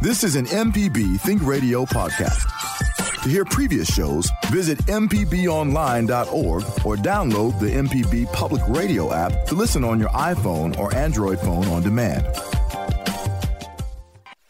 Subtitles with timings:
[0.00, 2.50] This is an MPB Think Radio podcast.
[3.22, 9.84] To hear previous shows, visit MPBOnline.org or download the MPB Public Radio app to listen
[9.84, 12.26] on your iPhone or Android phone on demand.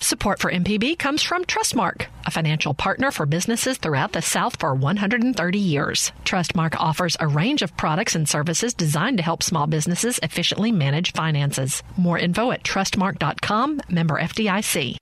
[0.00, 4.74] Support for MPB comes from Trustmark, a financial partner for businesses throughout the South for
[4.74, 6.12] 130 years.
[6.24, 11.12] Trustmark offers a range of products and services designed to help small businesses efficiently manage
[11.12, 11.82] finances.
[11.96, 14.96] More info at trustmark.com, member FDIC.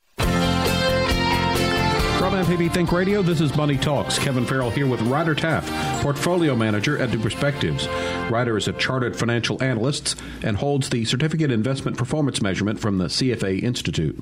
[2.42, 4.18] MPB Think Radio, this is Money Talks.
[4.18, 5.70] Kevin Farrell here with Ryder Taff,
[6.02, 7.86] Portfolio Manager at New Perspectives.
[8.32, 13.04] Ryder is a chartered financial analyst and holds the Certificate Investment Performance Measurement from the
[13.04, 14.18] CFA Institute.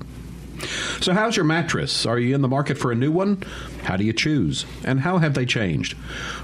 [1.01, 2.05] So, how's your mattress?
[2.05, 3.43] Are you in the market for a new one?
[3.83, 4.65] How do you choose?
[4.83, 5.97] And how have they changed?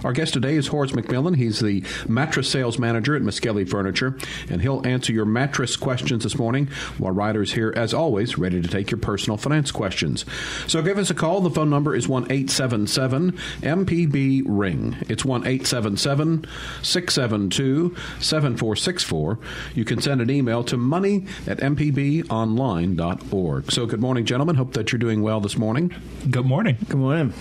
[0.04, 1.36] Our guest today is Horace McMillon.
[1.36, 4.18] He's the mattress sales manager at Miskelly Furniture,
[4.50, 6.68] and he'll answer your mattress questions this morning
[6.98, 10.26] while Ryder's here, as always, ready to take your personal finance questions.
[10.66, 11.42] So, give us a call.
[11.42, 14.98] The phone number is 1 877 MPB Ring.
[15.08, 16.46] It's 1 877
[16.81, 19.40] 672 7464.
[19.76, 23.72] You can send an email to money at mpbonline.org.
[23.72, 24.55] So, good morning, gentlemen.
[24.55, 25.94] Hope that you're doing well this morning.
[26.30, 26.77] Good morning.
[26.88, 27.33] Good morning.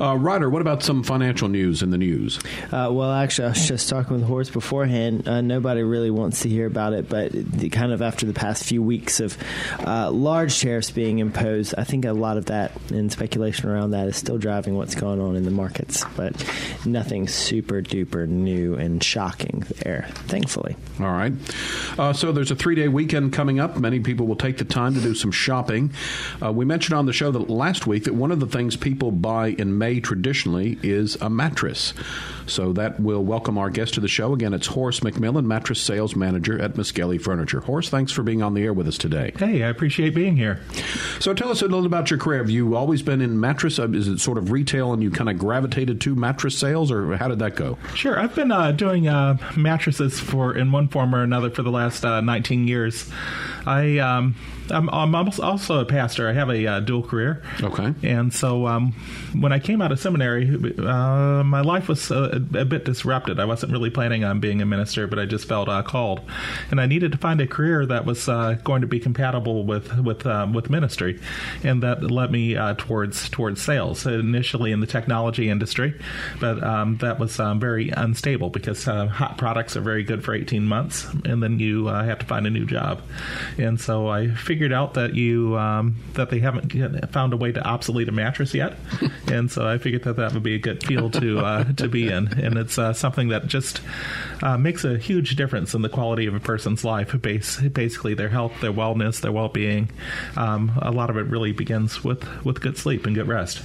[0.00, 2.38] Uh, Ryder, what about some financial news in the news?
[2.72, 5.28] Uh, well, actually, I was just talking with Horace beforehand.
[5.28, 8.64] Uh, nobody really wants to hear about it, but the, kind of after the past
[8.64, 9.36] few weeks of
[9.86, 14.08] uh, large tariffs being imposed, I think a lot of that and speculation around that
[14.08, 16.44] is still driving what's going on in the markets, but
[16.84, 20.76] nothing super duper new and shocking there, thankfully.
[20.98, 21.32] All right.
[21.98, 23.76] Uh, so there's a three day weekend coming up.
[23.76, 25.79] Many people will take the time to do some shopping.
[26.42, 29.10] Uh, we mentioned on the show that last week that one of the things people
[29.10, 31.94] buy in May traditionally is a mattress.
[32.50, 34.34] So that will welcome our guest to the show.
[34.34, 37.60] Again, it's Horace McMillon, mattress sales manager at Miskelly Furniture.
[37.60, 39.32] Horace, thanks for being on the air with us today.
[39.38, 40.60] Hey, I appreciate being here.
[41.20, 42.38] So tell us a little about your career.
[42.38, 43.78] Have you always been in mattress?
[43.78, 47.16] Uh, is it sort of retail and you kind of gravitated to mattress sales, or
[47.16, 47.78] how did that go?
[47.94, 48.18] Sure.
[48.18, 52.04] I've been uh, doing uh, mattresses for in one form or another for the last
[52.04, 53.10] uh, 19 years.
[53.66, 54.34] I um,
[54.70, 56.28] I'm, I'm, also a pastor.
[56.28, 57.42] I have a uh, dual career.
[57.62, 57.94] Okay.
[58.02, 58.92] And so um,
[59.34, 62.10] when I came out of seminary, uh, my life was
[62.54, 63.40] a, a, bit disrupted.
[63.40, 66.20] I wasn't really planning on being a minister, but I just felt uh, called,
[66.70, 69.96] and I needed to find a career that was uh, going to be compatible with
[69.98, 71.20] with um, with ministry,
[71.62, 74.06] and that led me uh, towards towards sales.
[74.06, 75.98] Initially in the technology industry,
[76.40, 80.34] but um, that was um, very unstable because uh, hot products are very good for
[80.34, 83.02] 18 months, and then you have to find a new job.
[83.58, 86.70] And so I figured out that you um, that they haven't
[87.12, 88.76] found a way to obsolete a mattress yet,
[89.26, 92.08] and so I figured that that would be a good field to uh, to be
[92.08, 93.80] in, and it's uh, something that just
[94.42, 97.20] uh, makes a huge difference in the quality of a person's life.
[97.20, 99.90] Base, basically, their health, their wellness, their well being.
[100.36, 103.62] Um, a lot of it really begins with with good sleep and good rest.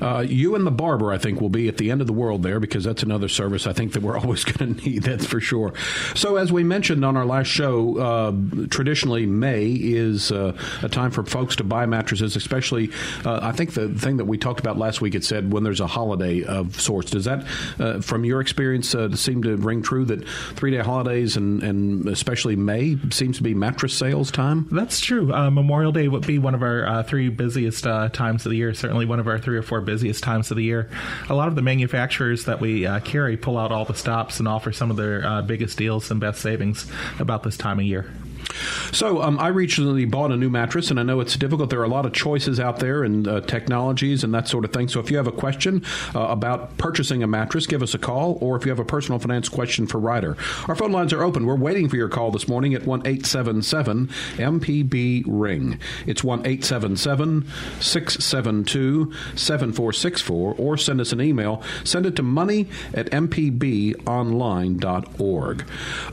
[0.00, 2.42] Uh, you and the barber, I think, will be at the end of the world
[2.42, 5.02] there because that's another service I think that we're always going to need.
[5.02, 5.72] That's for sure.
[6.14, 8.32] So, as we mentioned on our last show, uh,
[8.68, 12.90] traditionally May is uh, a time for folks to buy mattresses, especially.
[13.24, 15.80] Uh, I think the thing that we talked about last week it said when there's
[15.80, 17.10] a holiday of sorts.
[17.10, 17.46] Does that,
[17.78, 22.08] uh, from your experience, uh, seem to ring true that three day holidays and, and
[22.08, 24.66] especially May seems to be mattress sales time?
[24.70, 25.26] That's true.
[25.26, 28.74] Memorial Day would be one of our three busiest times of the year.
[28.74, 30.88] Certainly one of our three or four busiest times of the year.
[31.28, 34.48] A lot of the manufacturers that we uh, carry pull out all the stops and
[34.48, 38.10] offer some of their uh, biggest deals and best savings about this time of year.
[38.92, 41.70] So um, I recently bought a new mattress, and I know it's difficult.
[41.70, 44.72] There are a lot of choices out there and uh, technologies and that sort of
[44.72, 44.88] thing.
[44.88, 45.84] So if you have a question
[46.14, 49.18] uh, about purchasing a mattress, give us a call, or if you have a personal
[49.18, 50.36] finance question for Ryder,
[50.68, 51.46] our phone lines are open.
[51.46, 55.78] We're waiting for your call this morning at one eight seven seven MPB ring.
[56.06, 57.46] It's one eight seven seven
[57.80, 61.62] six seven two seven four six four, or send us an email.
[61.84, 65.64] Send it to money at mpbonline.org.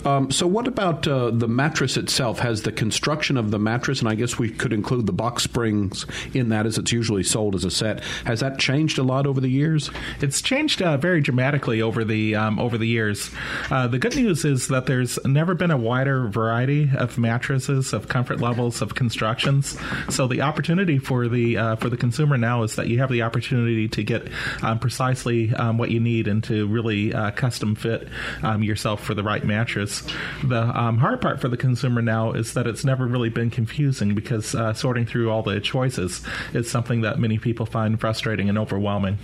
[0.06, 2.23] Um, so what about uh, the mattress itself?
[2.24, 5.44] Itself has the construction of the mattress, and I guess we could include the box
[5.44, 8.02] springs in that as it's usually sold as a set.
[8.24, 9.92] Has that changed a lot over the years?
[10.22, 13.30] It's changed uh, very dramatically over the um, over the years.
[13.70, 18.08] Uh, the good news is that there's never been a wider variety of mattresses, of
[18.08, 19.78] comfort levels, of constructions.
[20.08, 23.24] So the opportunity for the uh, for the consumer now is that you have the
[23.24, 24.30] opportunity to get
[24.62, 28.08] um, precisely um, what you need and to really uh, custom fit
[28.44, 30.04] um, yourself for the right mattress.
[30.46, 34.16] The um, hard part for the consumer now is that it's never really been confusing
[34.16, 36.22] because uh, sorting through all the choices
[36.54, 39.18] is something that many people find frustrating and overwhelming.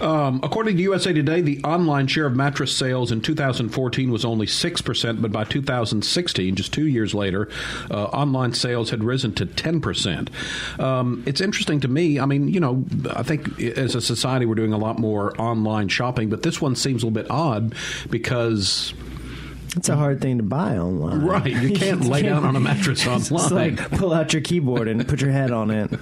[0.00, 4.46] Um, according to USA Today, the online share of mattress sales in 2014 was only
[4.46, 7.48] 6%, but by 2016, just two years later,
[7.90, 10.80] uh, online sales had risen to 10%.
[10.80, 12.18] Um, it's interesting to me.
[12.18, 15.88] I mean, you know, I think as a society, we're doing a lot more online
[15.88, 17.74] shopping, but this one seems a little bit odd
[18.10, 18.94] because
[19.76, 21.20] it's a hard thing to buy online.
[21.20, 21.46] Right.
[21.46, 23.20] You can't lay down on a mattress online.
[23.20, 25.92] It's like pull out your keyboard and put your head on it.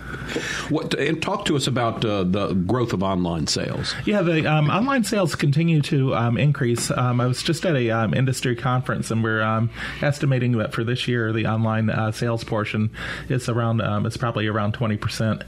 [0.71, 3.94] What, and talk to us about uh, the growth of online sales.
[4.05, 6.91] Yeah, the um, online sales continue to um, increase.
[6.93, 10.85] Um, I was just at a um, industry conference, and we're um, estimating that for
[10.85, 12.91] this year, the online uh, sales portion
[13.29, 15.43] is around um, it's probably around twenty percent,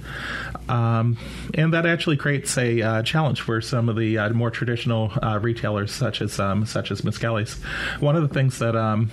[0.69, 1.17] and
[1.55, 5.93] that actually creates a uh, challenge for some of the uh, more traditional uh, retailers,
[5.93, 7.55] such as such as Miskelly's.
[8.00, 9.10] One one of the things that um,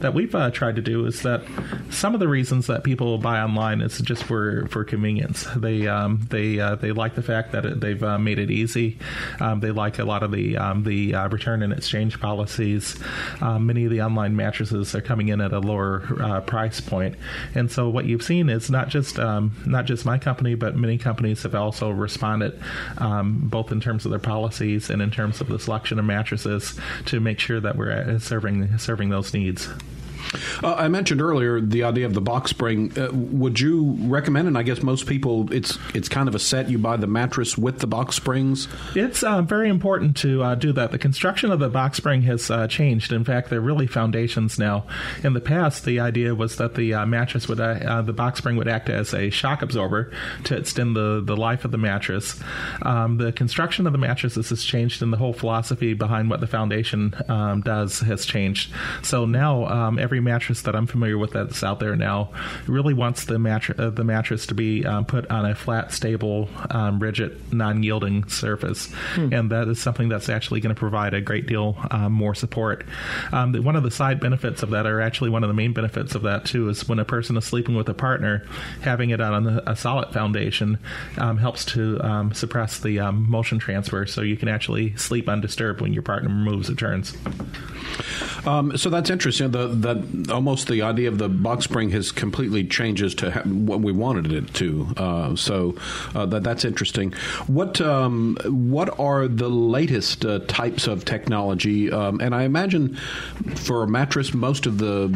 [0.00, 1.42] that we've uh, tried to do is that
[1.90, 5.46] some of the reasons that people buy online is just for, for convenience.
[5.56, 8.98] They um, they uh, they like the fact that it, they've uh, made it easy.
[9.40, 12.98] Um, they like a lot of the um, the uh, return and exchange policies.
[13.40, 17.16] Um, many of the online mattresses are coming in at a lower uh, price point.
[17.54, 20.98] and so what you've seen is not just um, not just my company, but many
[20.98, 22.60] companies have also responded,
[22.98, 27.20] both in terms of their policies and in terms of the selection of mattresses, to
[27.20, 29.68] make sure that we're uh, serving serving those needs.
[30.62, 32.96] Uh, I mentioned earlier the idea of the box spring.
[32.98, 34.48] Uh, would you recommend?
[34.48, 36.70] And I guess most people, it's it's kind of a set.
[36.70, 38.68] You buy the mattress with the box springs.
[38.94, 40.90] It's uh, very important to uh, do that.
[40.90, 43.12] The construction of the box spring has uh, changed.
[43.12, 44.86] In fact, they're really foundations now.
[45.22, 48.68] In the past, the idea was that the uh, mattress would the box spring would
[48.68, 50.12] act as a shock absorber
[50.44, 52.40] to extend the the life of the mattress.
[52.82, 56.46] Um, the construction of the mattresses has changed, and the whole philosophy behind what the
[56.46, 58.72] foundation um, does has changed.
[59.02, 62.30] So now um, every every mattress that I'm familiar with that's out there now
[62.66, 66.48] really wants the mattress uh, the mattress to be um, put on a flat, stable,
[66.70, 69.32] um, rigid, non-yielding surface, hmm.
[69.32, 72.84] and that is something that's actually going to provide a great deal um, more support.
[73.32, 76.14] Um, one of the side benefits of that, or actually one of the main benefits
[76.14, 78.44] of that too, is when a person is sleeping with a partner,
[78.80, 80.78] having it on a, a solid foundation
[81.18, 85.92] um, helps to um, suppress the motion transfer, so you can actually sleep undisturbed when
[85.92, 87.16] your partner moves or turns.
[88.76, 89.50] so that's interesting.
[89.50, 89.94] The, the
[90.30, 94.52] almost the idea of the box spring has completely changes to what we wanted it
[94.54, 94.86] to.
[94.96, 95.76] Uh, so
[96.14, 97.12] uh, that that's interesting.
[97.46, 101.90] What um, what are the latest uh, types of technology?
[101.90, 102.96] Um, and I imagine
[103.56, 105.06] for a mattress, most of the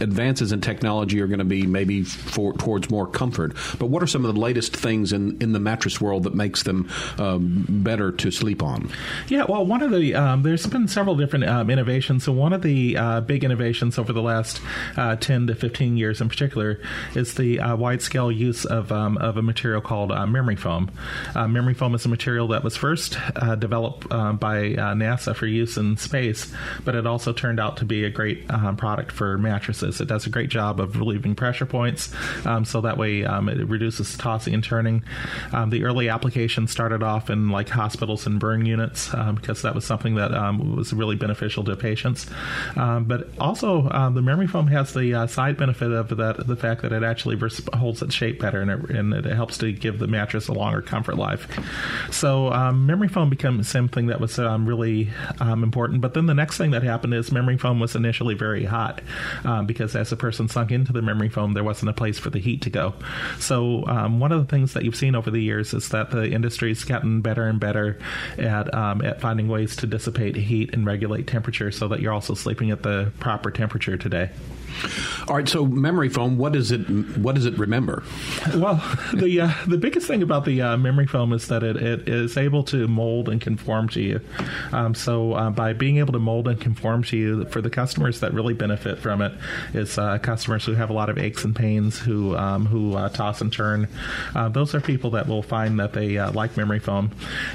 [0.00, 3.54] advances in technology are going to be maybe for, towards more comfort.
[3.78, 6.62] But what are some of the latest things in, in the mattress world that makes
[6.62, 6.88] them
[7.18, 8.90] um, better to sleep on?
[9.28, 12.24] Yeah, well, one of the um, there's been several different um, innovations.
[12.24, 14.60] So one of the uh, big innovations over the last
[14.96, 16.80] uh, 10 to 15 years in particular
[17.14, 20.90] is the uh, wide scale use of, um, of a material called uh, memory foam.
[21.34, 25.76] Uh, memory foam is a material that was first uh, developed by NASA for use
[25.76, 26.52] in space,
[26.84, 30.00] but it also turned out to be a great um, product for mattresses.
[30.00, 32.12] It does a great job of relieving pressure points,
[32.46, 35.02] um, so that way um, it reduces tossing and turning.
[35.52, 39.74] Um, the early application started off in like hospitals and burn units um, because that
[39.74, 42.26] was something that was really beneficial to patients.
[42.74, 46.82] but also, um, the memory foam has the uh, side benefit of that the fact
[46.82, 47.38] that it actually
[47.74, 50.82] holds its shape better and it, and it, helps to give the mattress a longer
[50.82, 51.48] comfort life.
[52.10, 56.00] So um, memory foam became something that was um, really um, important.
[56.00, 59.00] But then the next thing that happened is memory foam was initially very hot
[59.44, 62.30] um, because as the person sunk into the memory foam, there wasn't a place for
[62.30, 62.94] the heat to go.
[63.38, 66.30] So um, one of the things that you've seen over the years is that the
[66.30, 67.98] industry's gotten better and better
[68.38, 72.70] at at finding ways to dissipate heat and regulate temperature so that you're also sleeping
[72.70, 74.30] at the proper temperature today.
[75.28, 76.80] All right, so memory foam, what does it
[77.18, 78.02] what does it remember?
[78.54, 78.82] Well,
[79.14, 82.36] the uh, the biggest thing about the uh, memory foam is that it, it is
[82.36, 84.20] able to mold and conform to you.
[84.72, 88.20] Um, so uh, by being able to mold and conform to you, for the customers
[88.20, 89.32] that really benefit from it
[89.74, 93.08] is uh, customers who have a lot of aches and pains, who um, who uh,
[93.08, 93.88] toss and turn.
[94.34, 97.10] Uh, those are people that will find that they like memory foam.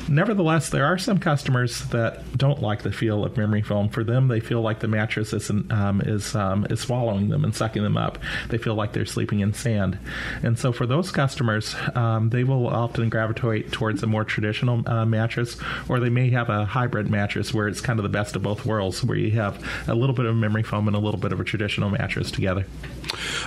[0.08, 3.90] Nevertheless, there are some customers that don't like the feel of memory foam.
[3.90, 7.44] For them, they feel like the mattress is um, is um, is swallowing swallowing them
[7.44, 8.18] and sucking them up.
[8.50, 10.00] They feel like they're sleeping in sand.
[10.42, 15.06] And so for those customers, um, they will often gravitate towards a more traditional uh,
[15.06, 15.58] mattress,
[15.88, 18.66] or they may have a hybrid mattress where it's kind of the best of both
[18.66, 21.40] worlds, where you have a little bit of memory foam and a little bit of
[21.40, 22.66] a traditional mattress together.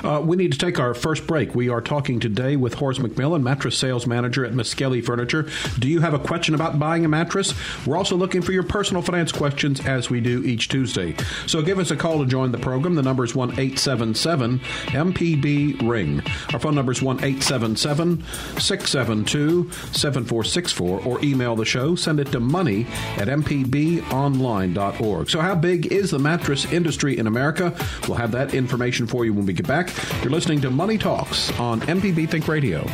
[0.05, 1.55] Uh, we need to take our first break.
[1.55, 5.49] We are talking today with Horace McMillon, mattress sales manager at Miskelly Furniture.
[5.79, 7.55] Do you have a question about buying a mattress?
[7.85, 11.17] We're also looking for your personal finance questions as we do each Tuesday.
[11.47, 15.89] So give us a call to join the program, the number is 1 877 MPB
[15.89, 16.23] Ring.
[16.53, 18.25] Our phone number is 1 877
[18.59, 21.95] 672 7464 or email the show.
[21.95, 22.87] Send it to money
[23.17, 25.31] at mpbonline.org.
[25.31, 27.75] So, how big is the mattress industry in America?
[28.07, 29.91] We'll have that information for you when we get back.
[30.23, 32.87] You're listening to Money Talks on MPB Think Radio.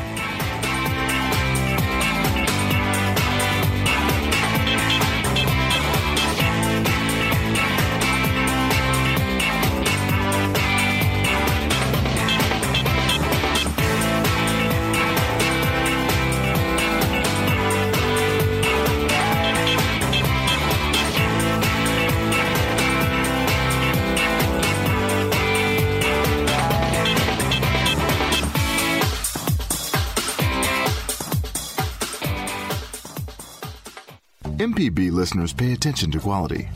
[35.34, 36.68] Listeners pay attention to quality.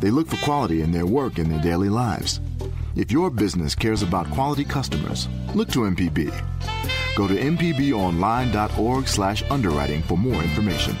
[0.00, 2.40] They look for quality in their work and their daily lives.
[2.96, 6.32] If your business cares about quality customers, look to MPB.
[7.16, 10.96] Go to mpbonline.org/underwriting for more information.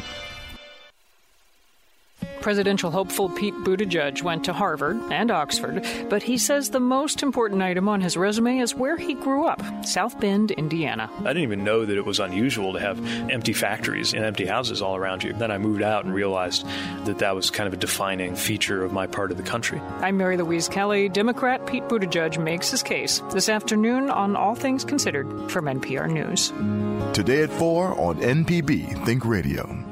[2.42, 7.62] Presidential hopeful Pete Buttigieg went to Harvard and Oxford, but he says the most important
[7.62, 11.08] item on his resume is where he grew up, South Bend, Indiana.
[11.20, 12.98] I didn't even know that it was unusual to have
[13.30, 15.32] empty factories and empty houses all around you.
[15.32, 16.66] Then I moved out and realized
[17.04, 19.78] that that was kind of a defining feature of my part of the country.
[20.00, 21.08] I'm Mary Louise Kelly.
[21.08, 26.52] Democrat Pete Buttigieg makes his case this afternoon on All Things Considered from NPR News.
[27.14, 29.91] Today at 4 on MPB Think Radio.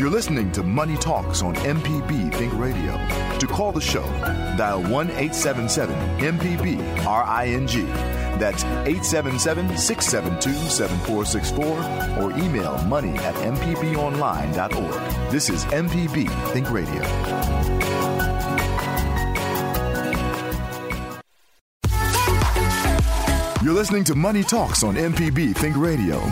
[0.00, 2.96] You're listening to Money Talks on MPB Think Radio.
[3.36, 4.02] To call the show,
[4.56, 7.86] dial 1 877 MPB RING.
[8.38, 15.30] That's 877 672 7464 or email money at MPBOnline.org.
[15.30, 17.02] This is MPB Think Radio.
[23.62, 26.22] You're listening to Money Talks on MPB Think Radio.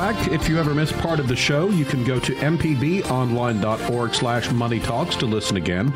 [0.00, 0.32] Back.
[0.32, 4.80] If you ever miss part of the show, you can go to mpbonline.org slash money
[4.80, 5.88] talks to listen again.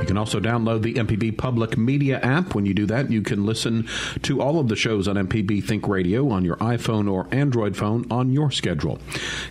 [0.00, 2.56] You can also download the MPB Public Media app.
[2.56, 3.88] When you do that, you can listen
[4.22, 8.04] to all of the shows on MPB Think Radio on your iPhone or Android phone
[8.10, 8.98] on your schedule.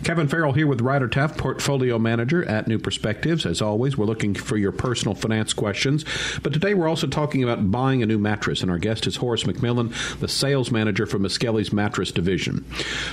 [0.04, 3.46] Kevin Farrell here with Ryder Taft, Portfolio Manager at New Perspectives.
[3.46, 6.04] As always, we're looking for your personal finance questions.
[6.42, 9.44] But today we're also talking about buying a new mattress, and our guest is Horace
[9.44, 12.66] McMillon, the Sales Manager for Miskelly's Mattress Division.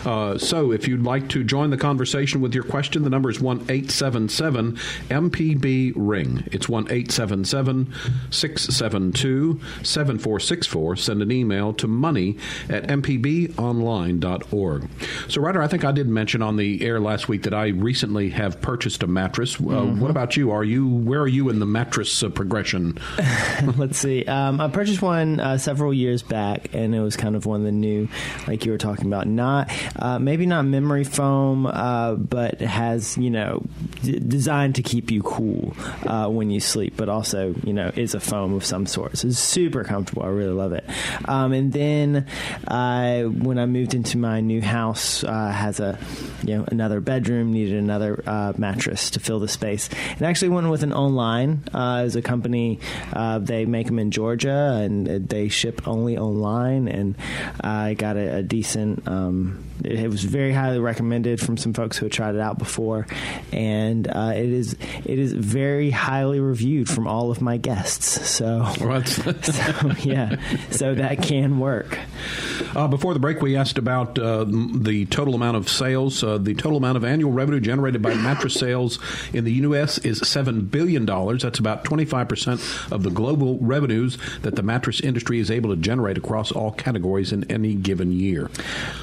[0.03, 3.39] Uh, so if you'd like to join the conversation with your question, the number is
[3.39, 4.73] 1 877
[5.09, 6.43] MPB Ring.
[6.51, 7.93] It's 1 877
[8.31, 10.95] 672 7464.
[10.97, 12.37] Send an email to money
[12.69, 14.89] at mpbonline.org.
[15.27, 18.29] So, Ryder, I think I did mention on the air last week that I recently
[18.31, 19.59] have purchased a mattress.
[19.59, 20.01] Uh, Mm-hmm.
[20.01, 20.51] What about you?
[20.51, 22.97] Are you where are you in the mattress uh, progression?
[23.77, 24.25] Let's see.
[24.25, 27.65] Um, I purchased one uh, several years back, and it was kind of one of
[27.65, 28.07] the new,
[28.47, 29.27] like you were talking about.
[29.27, 33.61] Not uh, maybe not memory foam, uh, but has you know
[34.01, 38.13] d- designed to keep you cool uh, when you sleep, but also you know is
[38.15, 39.17] a foam of some sort.
[39.17, 40.23] So it's super comfortable.
[40.23, 40.85] I really love it.
[41.25, 42.25] Um, and then
[42.67, 45.99] uh, when I moved into my new house, uh, has a
[46.43, 50.49] you know another bedroom, needed another uh, mattress to fill the space, and I actually
[50.49, 51.63] went with an online.
[51.73, 52.79] As a company,
[53.39, 57.15] they make them in Georgia, and they ship only online, and
[57.61, 59.07] I got a, a decent.
[59.07, 62.57] Um, it, it was very highly recommended from some folks who had tried it out
[62.57, 63.07] before,
[63.51, 64.73] and uh, it is
[65.05, 68.29] it is very highly reviewed from all of my guests.
[68.29, 68.65] So,
[69.05, 70.35] so yeah,
[70.71, 71.97] so that can work.
[72.75, 76.23] Uh, before the break, we asked about uh, the total amount of sales.
[76.23, 78.99] Uh, the total amount of annual revenue generated by mattress sales
[79.33, 79.97] in the U.S.
[79.99, 81.05] is $7 billion.
[81.05, 86.17] That's about 25% of the global revenues that the mattress industry is able to generate
[86.17, 88.49] across all categories in any given year.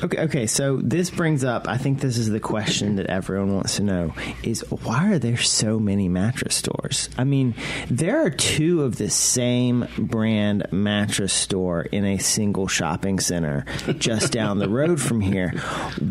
[0.03, 0.47] Okay, okay.
[0.47, 3.85] So So this brings up, I think this is the question that everyone wants to
[3.85, 7.09] know: is why are there so many mattress stores?
[7.17, 7.55] I mean,
[7.89, 13.65] there are two of the same brand mattress store in a single shopping center
[13.99, 15.51] just down the road from here.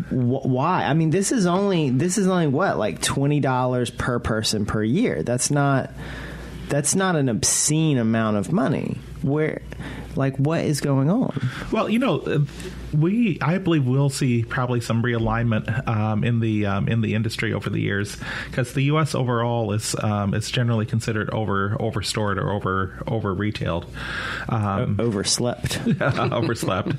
[0.08, 0.84] Why?
[0.84, 4.82] I mean, this is only this is only what like twenty dollars per person per
[4.82, 5.22] year.
[5.22, 5.90] That's not
[6.70, 8.96] that's not an obscene amount of money.
[9.20, 9.60] Where
[10.14, 11.50] like what is going on?
[11.72, 12.38] Well, you know, uh,
[12.96, 17.52] we I believe we'll see probably some realignment um, in the um, in the industry
[17.52, 19.14] over the years because the U.S.
[19.14, 23.86] overall is um, is generally considered over overstored or over over retailed,
[24.48, 26.92] um, overslept, overslept.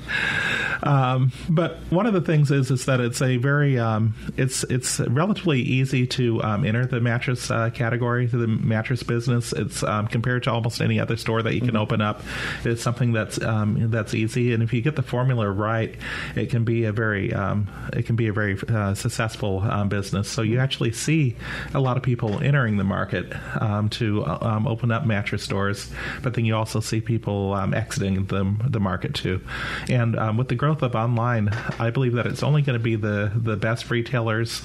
[0.82, 5.00] Um, but one of the things is is that it's a very um, it's it's
[5.00, 9.52] relatively easy to enter the mattress uh, category to the mattress business.
[9.52, 11.78] It's compared to almost any other store that you can mm-hmm.
[11.78, 12.22] open up.
[12.64, 16.64] It's something that's that's easy, and if you get the formula right right, it can
[16.64, 20.28] be a very um, it can be a very uh, successful um, business.
[20.28, 21.36] So you actually see
[21.74, 25.90] a lot of people entering the market um, to um, open up mattress stores,
[26.22, 29.40] but then you also see people um, exiting the the market too.
[29.88, 32.96] And um, with the growth of online, I believe that it's only going to be
[32.96, 34.62] the the best retailers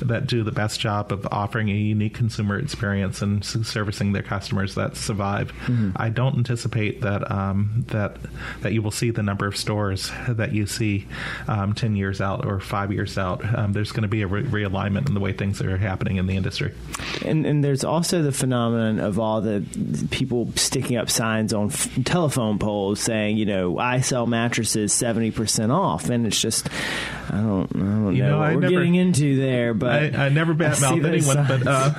[0.00, 4.74] that do the best job of offering a unique consumer experience and servicing their customers
[4.74, 5.52] that survive.
[5.66, 5.90] Mm-hmm.
[5.96, 7.22] I don't anticipate that
[7.88, 8.16] that
[8.62, 11.06] that you will see the number of stores that you see
[11.48, 13.44] um, 10 years out or five years out.
[13.56, 16.26] Um, there's going to be a re- realignment in the way things are happening in
[16.26, 16.72] the industry.
[17.24, 19.64] And, and there's also the phenomenon of all the
[20.10, 25.70] people sticking up signs on f- telephone poles saying, you know, I sell mattresses 70%
[25.70, 26.08] off.
[26.10, 26.68] And it's just,
[27.28, 30.28] I don't, I don't know, know what we're never, getting into there, but I, I
[30.28, 31.94] never badmouth anyone, but uh,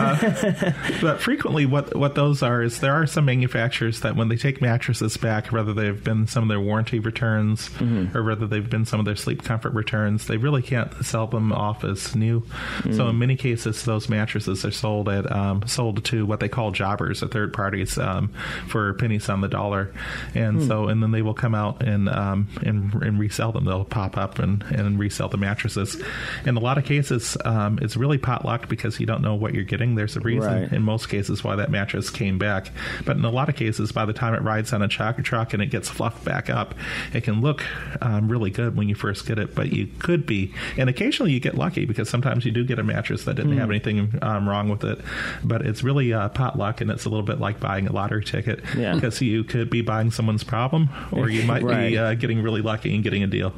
[0.00, 4.36] uh, but frequently what what those are is there are some manufacturers that when they
[4.36, 8.16] take mattresses back, whether they've been some of their warranty returns mm-hmm.
[8.16, 11.52] or whether they've been some of their sleep comfort returns, they really can't sell them
[11.52, 12.40] off as new.
[12.40, 12.94] Mm-hmm.
[12.94, 16.70] So in many cases, those mattresses are sold at um, sold to what they call
[16.70, 18.32] jobbers or third parties um,
[18.68, 19.92] for pennies on the dollar,
[20.34, 20.68] and mm.
[20.68, 23.64] so and then they will come out and um, and, and resell them.
[23.64, 26.00] They'll pop up and, and resell the mattresses.
[26.46, 29.64] In a lot of cases, um, it's really potluck because you don't know what you're
[29.64, 29.94] getting.
[29.94, 30.72] There's a reason right.
[30.72, 32.70] in most cases why that mattress came back.
[33.04, 35.54] But in a lot of cases, by the time it rides on a truck, truck
[35.54, 36.74] and it gets fluffed back up,
[37.12, 37.63] it can look
[38.00, 39.54] um, really good when you first get it.
[39.54, 42.84] But you could be, and occasionally you get lucky because sometimes you do get a
[42.84, 43.58] mattress that didn't mm.
[43.58, 44.98] have anything um, wrong with it.
[45.42, 48.62] But it's really uh, potluck, and it's a little bit like buying a lottery ticket
[48.76, 48.94] yeah.
[48.94, 51.90] because you could be buying someone's problem, or you might right.
[51.90, 53.52] be uh, getting really lucky and getting a deal.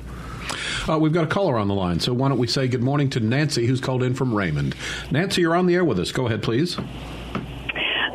[0.89, 3.11] Uh, we've got a caller on the line, so why don't we say good morning
[3.11, 4.77] to Nancy, who's called in from Raymond.
[5.11, 6.13] Nancy, you're on the air with us.
[6.13, 6.79] Go ahead, please.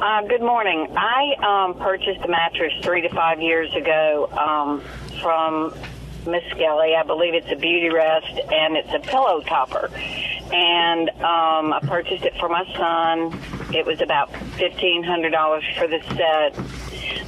[0.02, 0.88] Uh, good morning.
[0.98, 4.82] I um, purchased a mattress three to five years ago um,
[5.22, 5.74] from
[6.26, 6.96] Miskelly.
[6.96, 9.90] I believe it's a Beautyrest, and it's a pillow topper.
[10.54, 13.40] And um, I purchased it for my son.
[13.74, 16.56] It was about fifteen hundred dollars for the set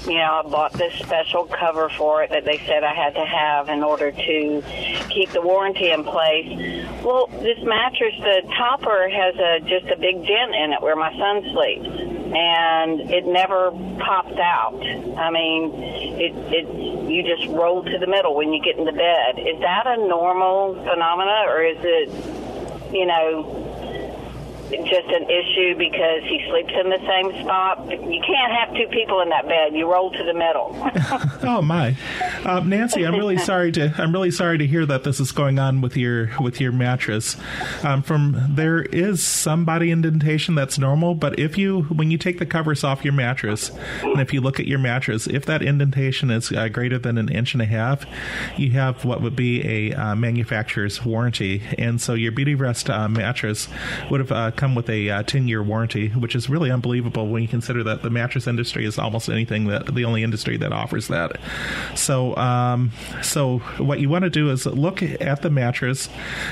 [0.07, 3.25] you know, I bought this special cover for it that they said I had to
[3.25, 4.63] have in order to
[5.09, 6.85] keep the warranty in place.
[7.03, 11.11] Well, this mattress, the topper has a just a big dent in it where my
[11.17, 12.02] son sleeps,
[12.35, 14.81] and it never popped out.
[15.17, 19.39] I mean, it it you just roll to the middle when you get into bed.
[19.39, 23.62] Is that a normal phenomena, or is it, you know?
[24.81, 27.85] Just an issue because he sleeps in the same spot.
[27.89, 29.73] You can't have two people in that bed.
[29.73, 30.71] You roll to the middle.
[31.43, 31.95] oh my,
[32.45, 35.59] uh, Nancy, I'm really sorry to I'm really sorry to hear that this is going
[35.59, 37.37] on with your with your mattress.
[37.83, 42.39] Um, from there is some body indentation that's normal, but if you when you take
[42.39, 46.31] the covers off your mattress and if you look at your mattress, if that indentation
[46.31, 48.05] is uh, greater than an inch and a half,
[48.57, 53.67] you have what would be a uh, manufacturer's warranty, and so your Beautyrest uh, mattress
[54.09, 57.41] would have uh, come with a uh, 10 year warranty, which is really unbelievable when
[57.41, 61.09] you consider that the mattress industry is almost anything that the only industry that offers
[61.09, 61.37] that.
[61.95, 66.07] So, um, so what you want to do is look at the mattress,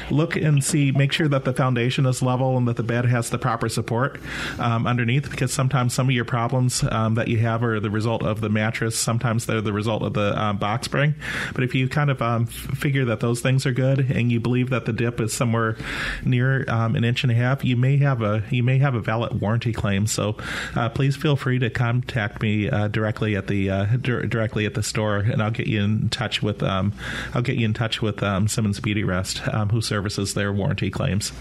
[0.10, 3.30] look and see, make sure that the foundation is level and that the bed has
[3.30, 4.20] the proper support
[4.60, 8.24] um, underneath, because sometimes some of your problems um, that you have are the result
[8.24, 9.00] of the mattress.
[9.00, 11.16] Sometimes they're the result of the um, box spring.
[11.54, 14.70] But if you kind of um, figure that those things are good and you believe
[14.72, 15.78] that the dip is somewhere
[16.26, 19.02] near um, an inch and a half, you may have a you may have a
[19.02, 20.08] valid warranty claim.
[20.08, 20.38] So
[20.76, 24.74] uh, please feel free to contact me uh, directly at the uh, di- directly at
[24.74, 26.94] the store, and I'll get you in touch with um,
[27.34, 31.32] I'll get you in touch with um, Simmons Beautyrest, um, who services their warranty claims.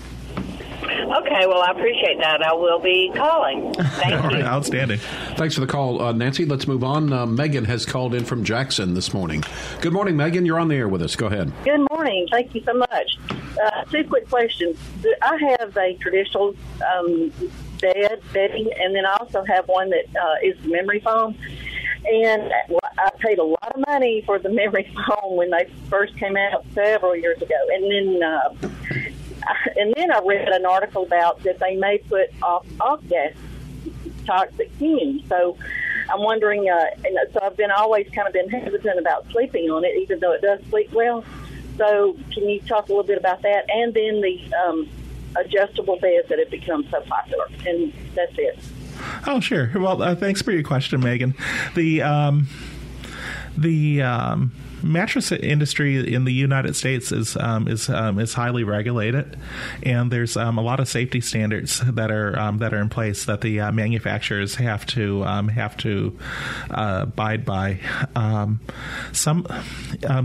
[1.10, 2.40] Okay, well, I appreciate that.
[2.40, 3.74] I will be calling.
[3.74, 4.44] Thank All right, you.
[4.44, 5.00] outstanding.
[5.36, 6.44] Thanks for the call, uh, Nancy.
[6.44, 7.12] Let's move on.
[7.12, 9.42] Uh, Megan has called in from Jackson this morning.
[9.80, 10.46] Good morning, Megan.
[10.46, 11.16] You're on the air with us.
[11.16, 11.52] Go ahead.
[11.64, 12.28] Good morning.
[12.30, 13.18] Thank you so much.
[13.58, 14.78] Uh, two quick questions.
[15.22, 16.54] I have a traditional
[16.94, 17.32] um,
[17.80, 21.36] bed, bedding, and then I also have one that uh, is memory foam.
[22.04, 22.52] And
[22.98, 26.64] I paid a lot of money for the memory foam when they first came out
[26.74, 27.58] several years ago.
[27.72, 28.54] And then, uh,
[29.76, 33.32] and then I read an article about that they may put off off gas
[34.26, 35.22] toxic fumes.
[35.28, 35.56] So
[36.10, 36.68] I'm wondering.
[36.68, 40.20] Uh, and so I've been always kind of been hesitant about sleeping on it, even
[40.20, 41.24] though it does sleep well.
[41.80, 43.64] So can you talk a little bit about that?
[43.70, 44.86] And then the um,
[45.34, 47.46] adjustable beds that have become so popular.
[47.66, 48.58] And that's it.
[49.26, 49.70] Oh, sure.
[49.74, 51.34] Well, uh, thanks for your question, Megan.
[51.74, 52.48] The um,
[53.56, 59.38] the um, mattress industry in the United States is um, is um, is highly regulated,
[59.82, 63.24] and there's um, a lot of safety standards that are um, that are in place
[63.26, 66.18] that the uh, manufacturers have to um, have to
[66.70, 67.78] uh, abide by.
[69.12, 69.46] Some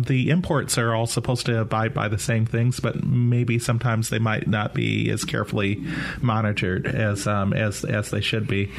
[0.07, 4.19] the imports are all supposed to abide by the same things, but maybe sometimes they
[4.19, 5.83] might not be as carefully
[6.21, 8.71] monitored as as as they should be.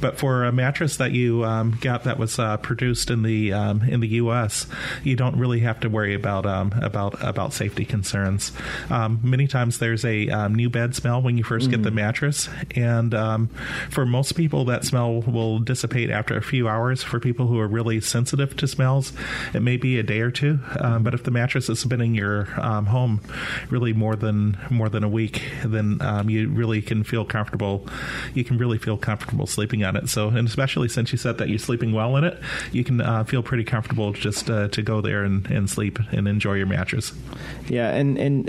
[0.00, 1.42] But for a mattress that you
[1.80, 4.66] got that was uh, produced in the in the U.S.,
[5.02, 8.50] you don't really have to worry about um, about about safety concerns.
[8.90, 11.70] Um, many times there's a um, new bed smell when you 1st mm-hmm.
[11.70, 11.96] get the mm-hmm.
[11.96, 13.46] mattress, and um,
[13.88, 17.04] for most people that smell will dissipate after a few hours.
[17.04, 19.12] For people who are really sensitive to smells,
[19.54, 20.58] it may be a day or two.
[20.80, 23.20] Um, but if the mattress has been in your um, home
[23.70, 27.86] really more than more than a week, then you really can feel comfortable.
[28.34, 30.08] You can really feel comfortable sleeping on it.
[30.08, 32.40] So, and especially since you said that you're sleeping well in it,
[32.72, 36.26] you can uh, feel pretty comfortable just uh, to go there and, and sleep and
[36.26, 37.12] enjoy your mattress.
[37.68, 38.48] Yeah, and and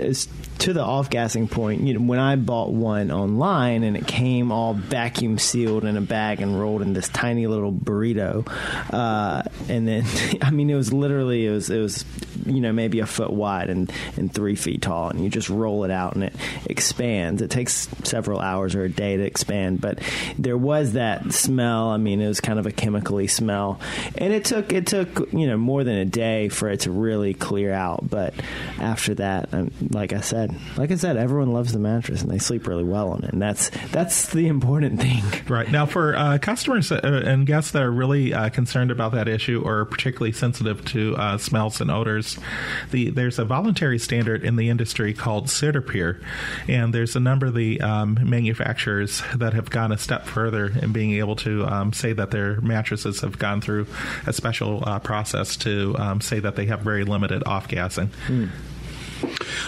[0.58, 4.52] to the off gassing point, you know, when I bought one online and it came
[4.52, 8.46] all vacuum sealed in a bag and rolled in this tiny little burrito,
[8.92, 10.04] uh, and then
[10.42, 12.04] I mean it was literally it was it was
[12.46, 15.84] you know maybe a foot wide and and three feet tall, and you just roll
[15.84, 16.34] it out and it
[16.66, 17.42] expands.
[17.42, 19.98] It takes several hours or a day to expand, but
[20.38, 21.88] there was that smell.
[21.88, 23.80] I mean, it was kind of a chemically smell,
[24.16, 27.34] and it took it took you know more than a day for it to really
[27.34, 28.08] clear out.
[28.08, 28.34] But
[28.78, 30.43] after that, um, like I said,
[30.76, 33.42] like I said, everyone loves the mattress and they sleep really well on it, and
[33.42, 35.22] that's that's the important thing.
[35.48, 39.28] Right now, for uh, customers uh, and guests that are really uh, concerned about that
[39.28, 42.38] issue or particularly sensitive to uh, smells and odors,
[42.90, 46.22] the there's a voluntary standard in the industry called CertiPUR,
[46.68, 50.92] and there's a number of the um, manufacturers that have gone a step further in
[50.92, 53.86] being able to um, say that their mattresses have gone through
[54.26, 58.10] a special uh, process to um, say that they have very limited off gassing.
[58.26, 58.50] Mm.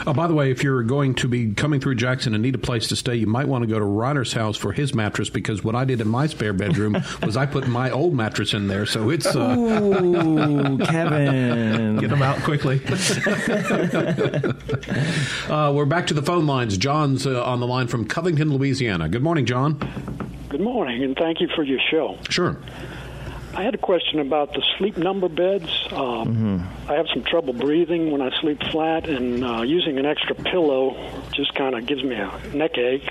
[0.07, 2.59] Uh, by the way, if you're going to be coming through Jackson and need a
[2.59, 5.63] place to stay, you might want to go to Ryder's house for his mattress because
[5.65, 8.87] what I did in my spare bedroom was I put my old mattress in there.
[8.87, 9.27] So it's.
[9.27, 11.97] Uh, Ooh, Kevin.
[11.99, 12.81] Get them out quickly.
[15.49, 16.77] uh, we're back to the phone lines.
[16.77, 19.09] John's uh, on the line from Covington, Louisiana.
[19.09, 19.79] Good morning, John.
[20.49, 22.19] Good morning, and thank you for your show.
[22.31, 22.57] Sure.
[23.57, 25.71] I had a question about the sleep number beds.
[25.91, 26.61] Uh, mm-hmm.
[26.91, 30.95] I have some trouble breathing when I sleep flat, and uh, using an extra pillow
[31.33, 33.09] just kind of gives me a neck ache.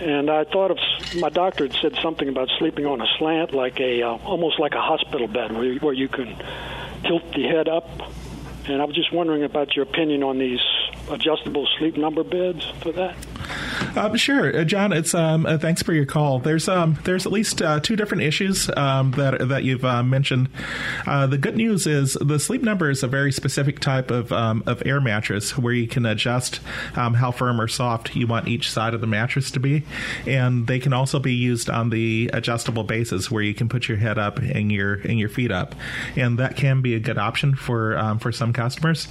[0.00, 0.78] And I thought of
[1.14, 4.74] my doctor had said something about sleeping on a slant, like a uh, almost like
[4.74, 6.36] a hospital bed, where you, where you can
[7.04, 7.88] tilt the head up.
[8.66, 10.60] And I was just wondering about your opinion on these
[11.08, 13.14] adjustable sleep number beds for that.
[13.96, 14.92] Um, sure, uh, John.
[14.92, 16.38] It's um, uh, thanks for your call.
[16.38, 20.48] There's um, there's at least uh, two different issues um, that that you've uh, mentioned.
[21.06, 24.62] Uh, the good news is the sleep number is a very specific type of um,
[24.66, 26.60] of air mattress where you can adjust
[26.94, 29.82] um, how firm or soft you want each side of the mattress to be,
[30.26, 33.98] and they can also be used on the adjustable bases where you can put your
[33.98, 35.74] head up and your and your feet up,
[36.16, 39.08] and that can be a good option for for some customers.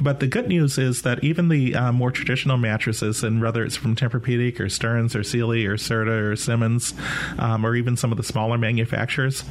[0.00, 3.76] But the good news is that even the uh, more traditional mattresses, and whether it's
[3.76, 6.94] from Tempur-Pedic or Stearns or Sealy or Serta or Simmons,
[7.38, 9.44] um, or even some of the smaller manufacturers,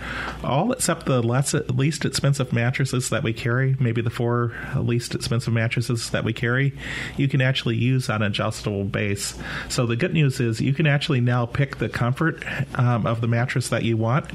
[0.43, 5.54] all except the less, least expensive mattresses that we carry, maybe the four least expensive
[5.54, 6.74] mattresses that we carry,
[7.17, 9.38] you can actually use on adjustable base.
[9.69, 12.43] So the good news is you can actually now pick the comfort
[12.78, 14.26] um, of the mattress that you want,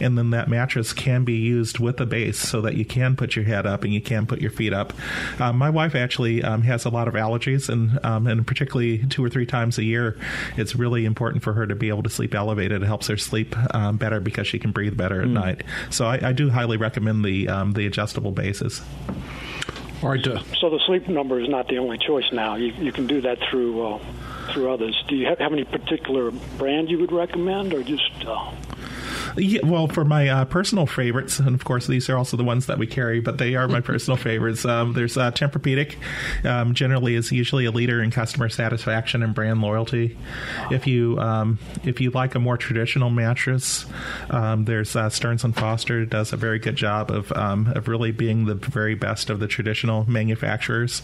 [0.00, 3.36] and then that mattress can be used with the base so that you can put
[3.36, 4.92] your head up and you can put your feet up.
[5.40, 9.24] Um, my wife actually um, has a lot of allergies, and um, and particularly two
[9.24, 10.18] or three times a year,
[10.56, 12.82] it's really important for her to be able to sleep elevated.
[12.82, 15.32] It helps her sleep um, better because she can breathe better at mm.
[15.32, 15.62] night.
[15.90, 18.82] So I, I, do highly recommend the um, the adjustable bases.
[20.02, 20.26] All right.
[20.26, 22.56] Uh, so the sleep number is not the only choice now.
[22.56, 23.98] You, you can do that through uh,
[24.52, 25.02] through others.
[25.08, 28.10] Do you have, have any particular brand you would recommend, or just?
[28.26, 28.52] Uh...
[29.36, 32.66] Yeah, well, for my uh, personal favorites, and of course these are also the ones
[32.66, 34.64] that we carry, but they are my personal favorites.
[34.64, 35.96] Um, there's uh, Tempur-Pedic.
[36.44, 40.16] Um, generally, is usually a leader in customer satisfaction and brand loyalty.
[40.70, 43.86] If you um, if you like a more traditional mattress,
[44.30, 48.12] um, there's uh, Stearns and Foster does a very good job of um, of really
[48.12, 51.02] being the very best of the traditional manufacturers.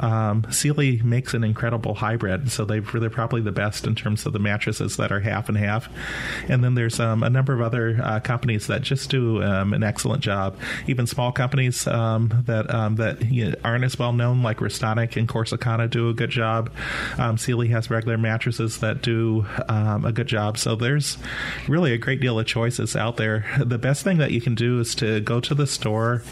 [0.00, 4.38] Um, Sealy makes an incredible hybrid, so they're probably the best in terms of the
[4.38, 5.88] mattresses that are half and half.
[6.48, 9.82] And then there's um, a number of other uh, companies that just do um, an
[9.82, 10.56] excellent job.
[10.86, 15.16] Even small companies um, that um, that you know, aren't as well known, like Restonic
[15.16, 16.70] and Corsicana, do a good job.
[17.18, 20.58] Um, Sealy has regular mattresses that do um, a good job.
[20.58, 21.18] So there's
[21.68, 23.44] really a great deal of choices out there.
[23.58, 26.22] The best thing that you can do is to go to the store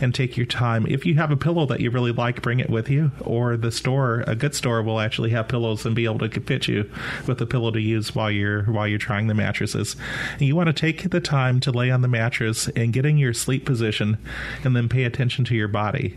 [0.00, 0.86] and take your time.
[0.86, 3.12] If you have a pillow that you really like, bring it with you.
[3.20, 6.68] Or the store, a good store, will actually have pillows and be able to fit
[6.68, 6.90] you
[7.26, 9.96] with a pillow to use while you're while you're trying the mattresses.
[10.32, 13.18] And you want to take the time to lay on the mattress and get in
[13.18, 14.16] your sleep position,
[14.62, 16.16] and then pay attention to your body.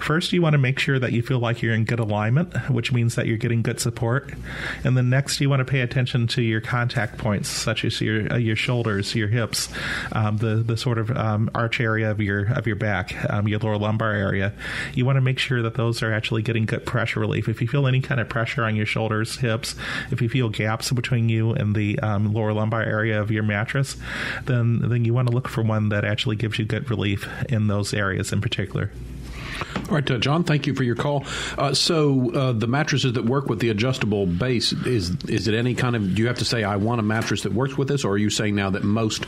[0.00, 2.92] First, you want to make sure that you feel like you're in good alignment, which
[2.92, 4.34] means that you're getting good support.
[4.84, 8.32] And then next, you want to pay attention to your contact points, such as your
[8.32, 9.70] uh, your shoulders, your hips,
[10.12, 13.58] um, the the sort of um, arch area of your of your back um, your
[13.60, 14.52] lower lumbar area,
[14.94, 17.48] you want to make sure that those are actually getting good pressure relief.
[17.48, 19.74] If you feel any kind of pressure on your shoulders, hips,
[20.10, 23.85] if you feel gaps between you and the um, lower lumbar area of your mattress,
[24.46, 27.68] then then you want to look for one that actually gives you good relief in
[27.68, 28.90] those areas in particular.
[29.88, 30.44] All right, uh, John.
[30.44, 31.24] Thank you for your call.
[31.56, 35.74] Uh, so, uh, the mattresses that work with the adjustable base is is it any
[35.74, 36.14] kind of?
[36.14, 38.18] Do you have to say I want a mattress that works with this, or are
[38.18, 39.24] you saying now that most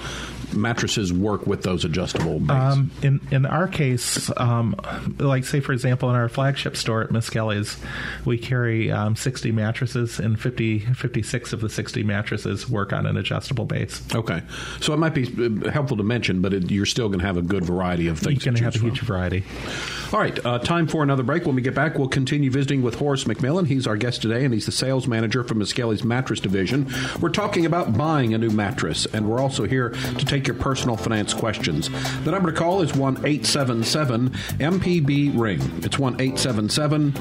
[0.55, 2.79] mattresses work with those adjustable bases?
[2.79, 4.77] Um, in in our case, um,
[5.19, 7.77] like say for example, in our flagship store at Miskelly's,
[8.25, 13.17] we carry um, 60 mattresses, and 50, 56 of the 60 mattresses work on an
[13.17, 14.03] adjustable base.
[14.15, 14.43] Okay,
[14.81, 17.37] so it might be uh, helpful to mention, but it, you're still going to have
[17.37, 18.45] a good variety of things.
[18.45, 18.89] You're going to have a from.
[18.89, 19.45] huge variety.
[20.13, 21.45] All right, uh, time for another break.
[21.45, 23.67] When we get back, we'll continue visiting with Horace McMillon.
[23.67, 26.91] He's our guest today, and he's the sales manager for Miskelly's Mattress Division.
[27.21, 30.96] We're talking about buying a new mattress, and we're also here to take your personal
[30.96, 31.88] finance questions.
[32.24, 35.61] The number to call is 1 877 MPB Ring.
[35.83, 37.14] It's 1 877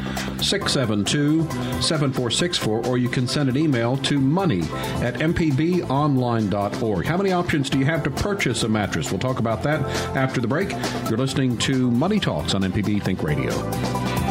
[0.43, 1.43] 672
[1.81, 4.61] 7464, or you can send an email to money
[5.01, 7.05] at mpbonline.org.
[7.05, 9.11] How many options do you have to purchase a mattress?
[9.11, 9.81] We'll talk about that
[10.15, 10.71] after the break.
[11.09, 14.26] You're listening to Money Talks on MPB Think Radio.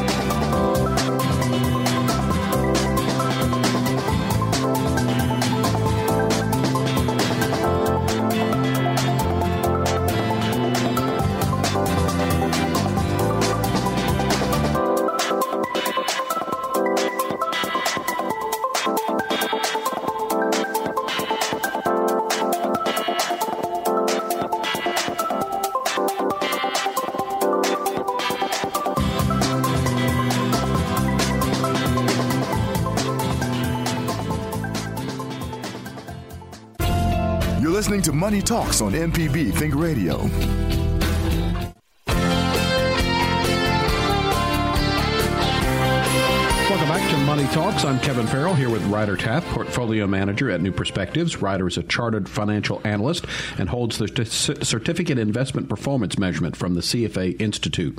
[37.97, 40.19] Listening to Money Talks on MPB Think Radio.
[46.69, 47.85] Welcome back to Money Talks.
[47.87, 51.41] I'm Kevin Farrell here with Ryder Taff, portfolio manager at New Perspectives.
[51.41, 53.25] Ryder is a chartered financial analyst
[53.57, 57.97] and holds the certificate investment performance measurement from the CFA Institute.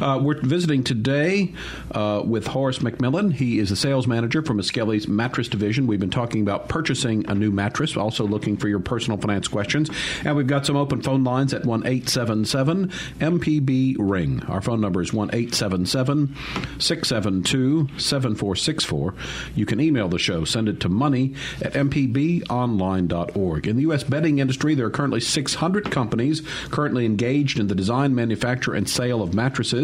[0.00, 1.52] Uh, we're visiting today
[1.92, 3.32] uh, with Horace McMillon.
[3.32, 5.86] He is a sales manager from Miskelly's mattress division.
[5.86, 9.90] We've been talking about purchasing a new mattress, also looking for your personal finance questions.
[10.24, 12.88] And we've got some open phone lines at 1 877
[13.20, 14.42] MPB Ring.
[14.48, 16.34] Our phone number is 1 877
[16.78, 19.14] 672 7464.
[19.54, 20.44] You can email the show.
[20.44, 23.66] Send it to money at mpbonline.org.
[23.66, 24.04] In the U.S.
[24.04, 29.22] bedding industry, there are currently 600 companies currently engaged in the design, manufacture, and sale
[29.22, 29.83] of mattresses.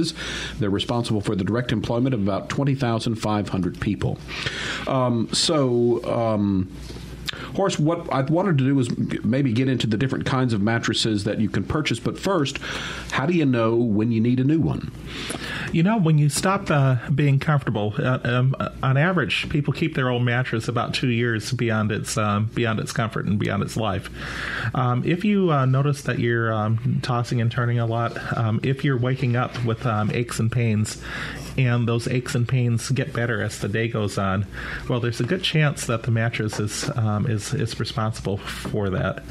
[0.58, 4.18] They're responsible for the direct employment of about 20,500 people.
[4.86, 6.70] Um, so, um,
[7.54, 11.24] Horace, what I wanted to do was maybe get into the different kinds of mattresses
[11.24, 12.00] that you can purchase.
[12.00, 12.58] But first,
[13.12, 14.92] how do you know when you need a new one?
[15.72, 20.08] You know, when you stop uh, being comfortable, uh, um, on average, people keep their
[20.08, 24.10] old mattress about two years beyond its um, beyond its comfort and beyond its life.
[24.74, 28.84] Um, if you uh, notice that you're um, tossing and turning a lot, um, if
[28.84, 31.00] you're waking up with um, aches and pains,
[31.56, 34.46] and those aches and pains get better as the day goes on,
[34.88, 39.22] well, there's a good chance that the mattress is um, is is responsible for that.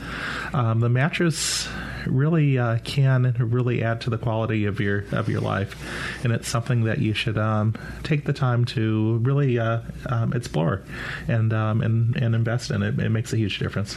[0.53, 1.67] Um, the mattress
[2.09, 5.75] really uh, can really add to the quality of your of your life,
[6.23, 10.83] and it's something that you should um, take the time to really uh, um, explore
[11.27, 12.83] and um, and and invest in.
[12.83, 13.95] It, it makes a huge difference.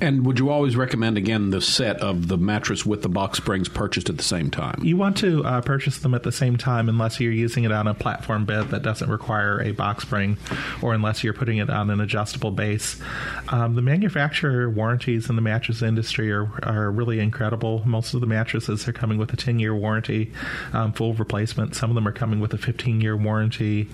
[0.00, 3.68] And would you always recommend again the set of the mattress with the box springs
[3.68, 4.80] purchased at the same time?
[4.84, 7.86] You want to uh, purchase them at the same time unless you're using it on
[7.86, 10.36] a platform bed that doesn't require a box spring,
[10.82, 13.00] or unless you're putting it on an adjustable base.
[13.48, 17.82] Um, the manufacturer warranties in the mattress industry are, are really incredible.
[17.86, 20.32] Most of the mattresses are coming with a 10 year warranty,
[20.72, 21.76] um, full replacement.
[21.76, 23.88] Some of them are coming with a 15 year warranty,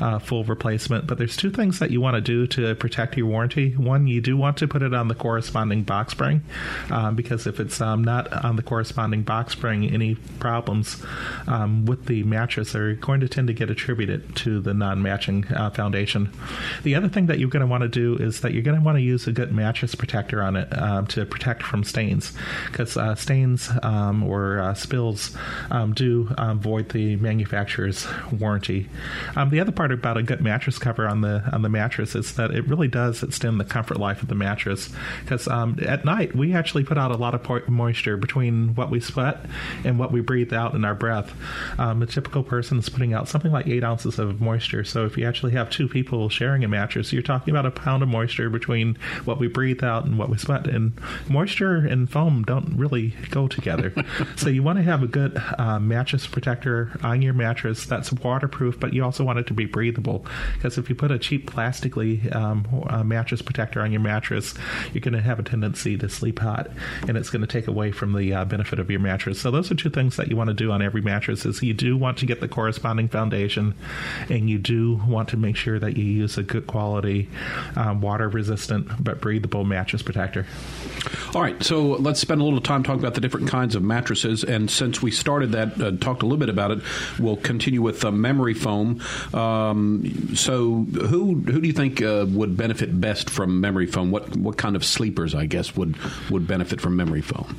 [0.00, 1.06] uh, full replacement.
[1.06, 3.76] But there's two things that you want to do to protect your warranty.
[3.76, 6.42] One, you do want to put it on the corresponding box spring
[6.90, 11.00] um, because if it's um, not on the corresponding box spring, any problems
[11.46, 15.46] um, with the mattress are going to tend to get attributed to the non matching
[15.54, 16.32] uh, foundation.
[16.82, 18.84] The other thing that you're going to want to do is that you're going to
[18.84, 22.32] want to use a good mattress protector on it um, to protect from stains
[22.78, 25.36] because uh, stains um, or uh, spills
[25.72, 28.88] um, do um, void the manufacturer's warranty.
[29.34, 32.34] Um, the other part about a good mattress cover on the on the mattress is
[32.34, 34.90] that it really does extend the comfort life of the mattress
[35.24, 39.00] because um, at night we actually put out a lot of moisture between what we
[39.00, 39.44] sweat
[39.84, 41.34] and what we breathe out in our breath.
[41.78, 44.84] a typical person is putting out something like eight ounces of moisture.
[44.84, 48.04] So if you actually have two people sharing a mattress, you're talking about a pound
[48.04, 50.68] of moisture between what we breathe out and what we sweat.
[50.68, 50.92] And
[51.28, 53.92] moisture and foam don't really go together.
[54.36, 58.78] so you want to have a good uh, mattress protector on your mattress that's waterproof,
[58.78, 60.24] but you also want it to be breathable.
[60.54, 62.66] Because if you put a cheap plastically um,
[63.04, 64.54] mattress protector on your mattress,
[64.92, 66.70] you're going to have a tendency to sleep hot,
[67.06, 69.40] and it's going to take away from the uh, benefit of your mattress.
[69.40, 71.74] So those are two things that you want to do on every mattress: is you
[71.74, 73.74] do want to get the corresponding foundation,
[74.28, 77.28] and you do want to make sure that you use a good quality,
[77.76, 80.46] um, water resistant but breathable mattress protector.
[81.34, 84.44] All right, so let's spend a little time talking about the different kinds of mattresses.
[84.44, 86.80] And since we started that, uh, talked a little bit about it,
[87.18, 89.00] we'll continue with memory foam.
[89.34, 94.10] Um, so, who who do you think uh, would benefit best from memory foam?
[94.10, 95.96] What what kind of sleepers, I guess, would
[96.30, 97.56] would benefit from memory foam?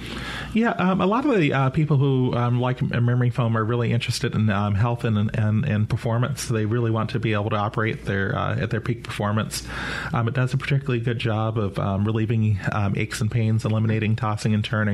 [0.54, 3.92] Yeah, um, a lot of the uh, people who um, like memory foam are really
[3.92, 6.48] interested in um, health and, and, and performance.
[6.48, 9.66] They really want to be able to operate their uh, at their peak performance.
[10.14, 12.60] Um, it does a particularly good job of um, relieving
[12.96, 14.89] aches and pains, eliminating tossing and turning.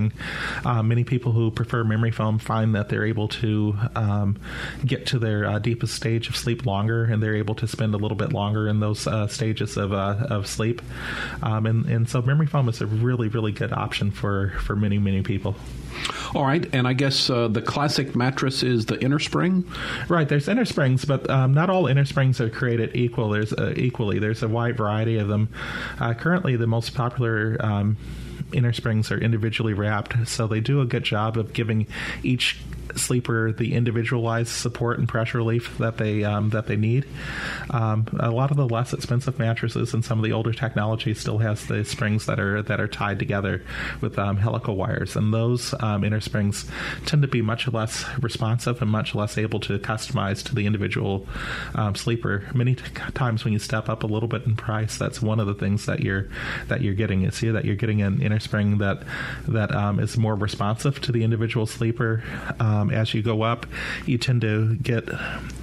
[0.84, 3.76] Many people who prefer memory foam find that they're able to
[4.86, 7.98] get to their uh, deepest stage of sleep longer, and they're able to spend a
[7.98, 10.82] little bit longer in those uh, stages of uh, of sleep.
[11.42, 15.22] and and so memory foam is a really really good option for for many many
[15.22, 15.56] people people.
[16.34, 19.66] All right, and I guess uh, the classic mattress is the inner spring.
[20.08, 23.30] Right, there's inner springs, but um, not all inner springs are created equal.
[23.30, 25.50] There's uh, equally there's a wide variety of them.
[26.00, 27.58] Uh, currently, the most popular.
[27.60, 27.98] Um,
[28.54, 31.88] inner springs are individually wrapped, so they do a good job of giving
[32.24, 32.58] each
[32.96, 37.06] sleeper the individualized support and pressure relief that they um, that they need.
[37.70, 41.40] Um, a lot of the less expensive mattresses and some of the older technology still
[41.40, 43.64] has the springs that are that are tied together
[44.02, 46.66] with um, helical wires, and those um, inner springs
[47.06, 51.28] tend to be much less responsive and much less able to customize to the individual
[51.76, 52.44] um, sleeper.
[52.54, 55.48] Many t- times when you step up a little bit in price, that's one of
[55.48, 56.28] the things that you're
[56.68, 59.04] that you're getting is here that you're getting an inner spring that
[59.48, 62.24] that is more responsive to the individual sleeper.
[62.60, 63.66] Um, um, as you go up,
[64.06, 65.10] you tend to get.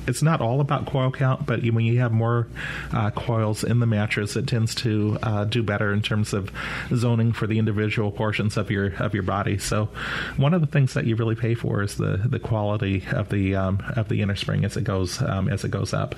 [0.07, 2.49] It's not all about coil count, but when you have more
[2.93, 6.51] uh, coils in the mattress, it tends to uh, do better in terms of
[6.95, 9.59] zoning for the individual portions of your of your body.
[9.59, 9.89] So,
[10.37, 13.55] one of the things that you really pay for is the the quality of the
[13.55, 16.15] um, of the inner spring as it goes um, as it goes up.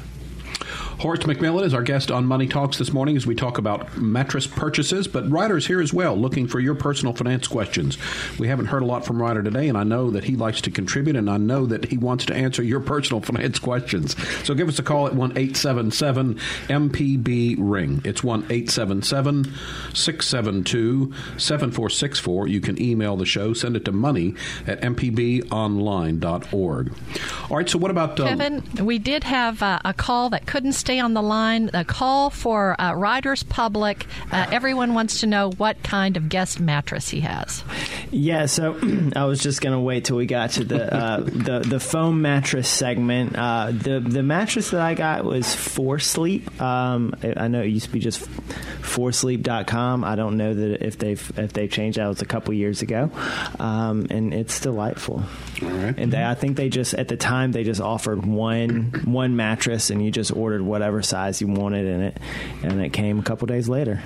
[1.01, 4.47] Horace McMillon is our guest on Money Talks this morning as we talk about mattress
[4.47, 7.99] purchases, but Ryder's here as well, looking for your personal finance questions.
[8.39, 10.71] We haven't heard a lot from Ryder today, and I know that he likes to
[10.71, 14.17] contribute, and I know that he wants to answer your personal finance questions.
[14.47, 16.35] So give us a call at 1 877
[16.69, 18.01] MPB Ring.
[18.05, 19.45] It's 1 877
[19.95, 22.49] 672 7464.
[22.49, 24.35] You can email the show, send it to money
[24.67, 26.93] at mpbonline.org.
[27.51, 28.19] All right, so what about.
[28.21, 31.71] Um, Kevin, we did have uh, a call that couldn't stay on the line.
[31.73, 34.05] A call for uh, Riders Public.
[34.31, 37.65] Uh, everyone wants to know what kind of guest mattress he has.
[38.11, 38.79] Yeah, so
[39.17, 42.69] I was just gonna wait till we got to the uh, the the foam mattress
[42.69, 43.35] segment.
[43.35, 46.61] Uh, the the mattress that I got was For Sleep.
[46.61, 48.21] Um, I know it used to be just
[48.83, 50.05] forsleep.com.
[50.05, 51.99] I don't know that if they've if they've changed.
[51.99, 53.11] That It was a couple years ago,
[53.59, 55.25] um, and it's delightful.
[55.63, 55.95] All right.
[55.97, 59.89] And they, I think they just at the time they just offered one one mattress,
[59.89, 62.19] and you just ordered whatever size you wanted in it,
[62.65, 64.03] and it came a couple days later.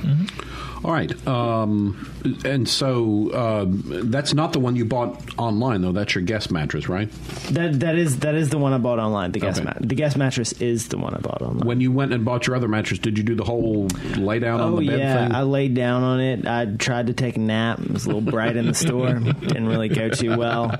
[0.00, 0.51] Mm-hmm.
[0.84, 1.26] All right.
[1.28, 5.92] Um, and so uh, that's not the one you bought online, though.
[5.92, 7.08] That's your guest mattress, right?
[7.50, 9.32] That that is that is the one I bought online.
[9.32, 9.66] The guest Okay.
[9.66, 11.66] mat- the guest mattress is the one I bought online.
[11.66, 13.86] When you went and bought your other mattress, did you do the whole
[14.16, 15.34] lay down on Oh the bed yeah, thing?
[15.34, 16.46] I laid down on it.
[16.46, 17.80] I tried to take a nap.
[17.80, 19.14] It was a little bright in the store.
[19.40, 20.74] Didn't really go too well.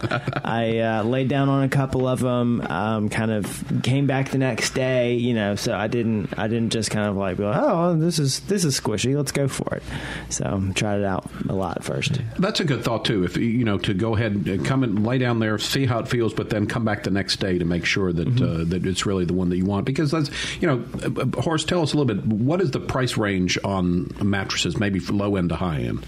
[0.45, 2.61] I uh, laid down on a couple of them.
[2.63, 5.15] Um, kind of came back the next day.
[5.15, 6.37] You know, so I didn't.
[6.37, 9.17] I didn't just kind of like be like, oh, this is this is squishy.
[9.17, 9.83] Let's go for it.
[10.29, 12.21] So tried it out a lot first.
[12.39, 13.25] That's a good thought too.
[13.25, 15.99] If you you know to go ahead and come and lay down there, see how
[16.01, 18.87] it feels, but then come back the next day to make sure that uh, that
[18.87, 19.87] it's really the one that you want.
[19.87, 20.31] Because that's
[20.61, 22.25] you know, uh, uh, Horace, tell us a little bit.
[22.27, 26.05] What is the price range on mattresses, maybe from low end to high end?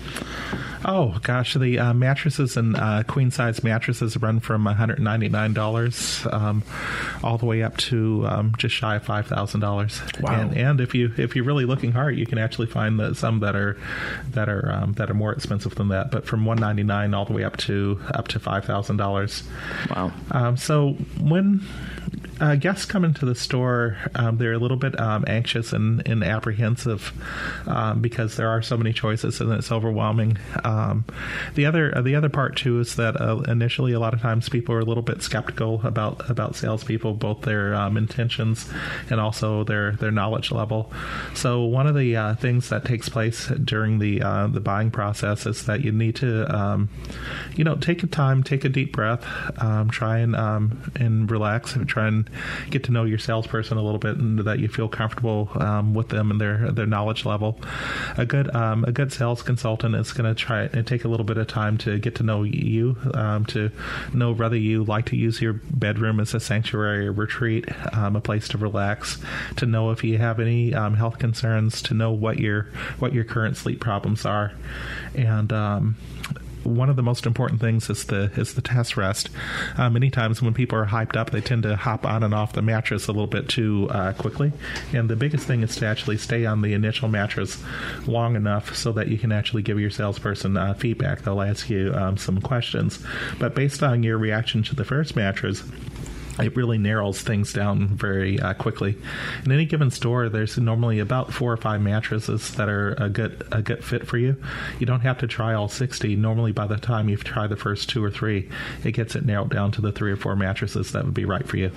[0.87, 5.31] Oh gosh, the uh, mattresses and uh, queen size mattresses run from one hundred ninety
[5.31, 6.63] nine dollars um,
[7.23, 10.03] all the way up to um, just shy of five thousand dollars.
[10.21, 10.41] Wow.
[10.41, 13.41] And, and if you if you're really looking hard, you can actually find that some
[13.41, 13.74] that are
[14.31, 16.11] that are um, that are more expensive than that.
[16.11, 19.43] But from one ninety nine all the way up to up to five thousand dollars.
[19.91, 20.13] Wow.
[20.31, 21.63] Um, so when
[22.41, 26.25] uh, guests come into the store, um, they're a little bit um, anxious and, and
[26.25, 27.13] apprehensive
[27.67, 30.39] um, because there are so many choices and it's overwhelming.
[30.65, 31.05] Um,
[31.55, 34.49] the other uh, the other part too is that uh, initially a lot of times
[34.49, 38.69] people are a little bit skeptical about about salespeople, both their um, intentions
[39.11, 40.93] and also their their knowledge level.
[41.35, 45.47] So one of the uh, things that takes place during the uh, the buying process
[45.47, 46.89] is that you need to um,
[47.55, 49.25] you know take a time, take a deep breath,
[49.91, 52.29] try and and relax, and try and
[52.71, 56.09] get to know your salesperson a little bit, and that you feel comfortable um, with
[56.09, 57.59] them and their their knowledge level.
[58.17, 61.25] A good um, a good sales consultant is going to try and take a little
[61.25, 63.71] bit of time to get to know you, um, to
[64.13, 68.21] know whether you like to use your bedroom as a sanctuary or retreat, um, a
[68.21, 69.19] place to relax,
[69.57, 73.25] to know if you have any um, health concerns, to know what your what your
[73.25, 74.53] current sleep problems are,
[75.15, 75.97] and um,
[76.65, 79.31] one of the most important things is the is the test rest.
[79.77, 82.53] Uh, many times when people are hyped up, they tend to hop on and off
[82.53, 84.53] the mattress a little bit too uh, quickly.
[84.93, 87.63] And the biggest thing is to actually stay on the initial mattress
[88.07, 91.23] long enough so that you can actually give your salesperson uh, feedback.
[91.23, 93.05] They'll ask you um, some questions,
[93.39, 95.63] but based on your reaction to the first mattress
[96.39, 98.97] it really narrows things down very uh, quickly.
[99.45, 103.47] In any given store, there's normally about four or five mattresses that are a good
[103.53, 104.37] a good fit for you.
[104.79, 106.17] You don't have to try all sixty.
[106.17, 108.49] Normally, by the time you've tried the first two or three,
[108.83, 111.47] it gets it narrowed down to the three or four mattresses that would be right
[111.47, 111.71] for you.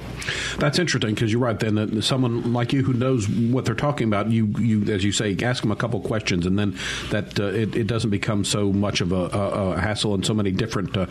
[0.57, 1.59] That's interesting because you're right.
[1.59, 5.11] Then that someone like you who knows what they're talking about, you you as you
[5.11, 6.77] say, ask them a couple questions, and then
[7.09, 10.33] that uh, it, it doesn't become so much of a, a, a hassle and so
[10.33, 11.05] many different uh,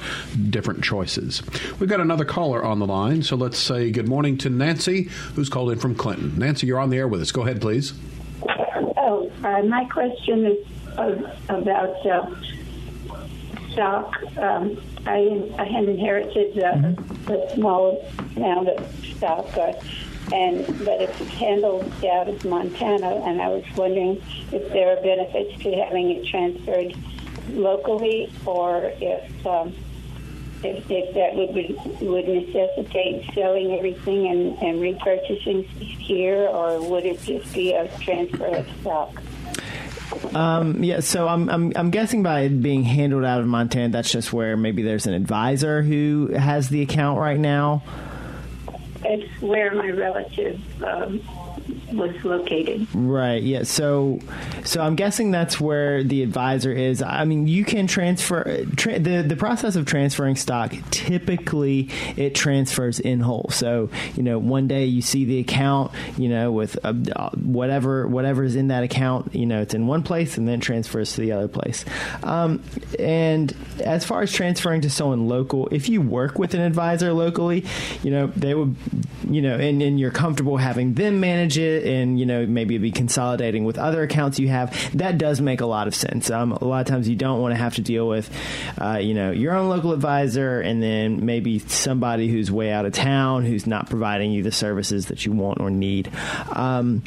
[0.50, 1.42] different choices.
[1.78, 5.48] We've got another caller on the line, so let's say good morning to Nancy, who's
[5.48, 6.38] called in from Clinton.
[6.38, 7.32] Nancy, you're on the air with us.
[7.32, 7.92] Go ahead, please.
[8.96, 10.66] Oh, uh, my question is
[11.48, 12.30] about uh,
[13.70, 14.14] stock.
[14.38, 18.04] Um, I, I had inherited uh, a small
[18.36, 19.72] amount of stock, uh,
[20.32, 24.20] and but it's handled out of Montana, and I was wondering
[24.50, 26.96] if there are benefits to having it transferred
[27.50, 29.74] locally, or if um,
[30.62, 37.22] if, if that would would necessitate selling everything and, and repurchasing here, or would it
[37.22, 39.22] just be a transfer of stock?
[40.34, 44.10] Um, yeah, so I'm, I'm I'm guessing by it being handled out of Montana, that's
[44.10, 47.82] just where maybe there's an advisor who has the account right now.
[49.04, 51.20] It's where my relative um,
[51.96, 52.86] was located.
[52.94, 53.42] Right.
[53.42, 53.62] Yeah.
[53.64, 54.20] So,
[54.64, 57.02] so I'm guessing that's where the advisor is.
[57.02, 60.74] I mean, you can transfer tra- the the process of transferring stock.
[60.90, 63.48] Typically, it transfers in whole.
[63.50, 66.92] So, you know, one day you see the account, you know, with uh,
[67.34, 71.14] whatever whatever is in that account, you know, it's in one place and then transfers
[71.14, 71.84] to the other place.
[72.22, 72.62] Um,
[72.98, 77.64] and as far as transferring to someone local, if you work with an advisor locally,
[78.02, 78.76] you know, they would,
[79.28, 82.90] you know, and, and you're comfortable having them manage it and, you know, maybe be
[82.90, 86.30] consolidating with other accounts you have, that does make a lot of sense.
[86.30, 88.30] Um, a lot of times you don't want to have to deal with,
[88.78, 92.92] uh, you know, your own local advisor and then maybe somebody who's way out of
[92.92, 96.10] town who's not providing you the services that you want or need.
[96.52, 97.02] Um,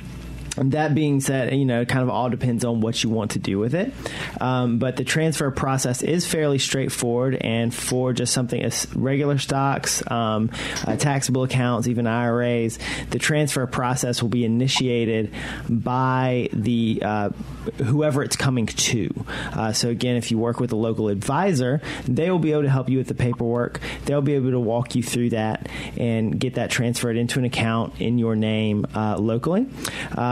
[0.58, 3.40] that being said, you know, it kind of all depends on what you want to
[3.40, 3.94] do with it.
[4.40, 10.04] Um, but the transfer process is fairly straightforward, and for just something as regular stocks,
[10.12, 10.52] um,
[10.86, 12.80] uh, taxable accounts, even IRAs,
[13.10, 15.34] the transfer process will be initiated
[15.70, 17.30] by the uh,
[17.84, 19.10] whoever it's coming to.
[19.54, 22.70] Uh, so again, if you work with a local advisor, they will be able to
[22.70, 23.80] help you with the paperwork.
[24.06, 28.00] They'll be able to walk you through that and get that transferred into an account
[28.00, 29.68] in your name uh, locally.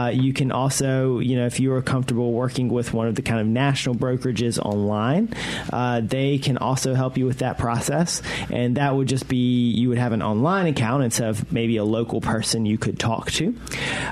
[0.08, 3.22] Uh, you can also, you know, if you are comfortable working with one of the
[3.22, 5.34] kind of national brokerages online,
[5.70, 8.22] uh, they can also help you with that process.
[8.50, 11.84] And that would just be you would have an online account instead of maybe a
[11.84, 13.54] local person you could talk to.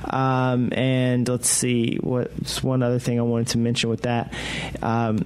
[0.04, 4.34] Um, and let's see, what's one other thing I wanted to mention with that.
[4.82, 5.24] Um,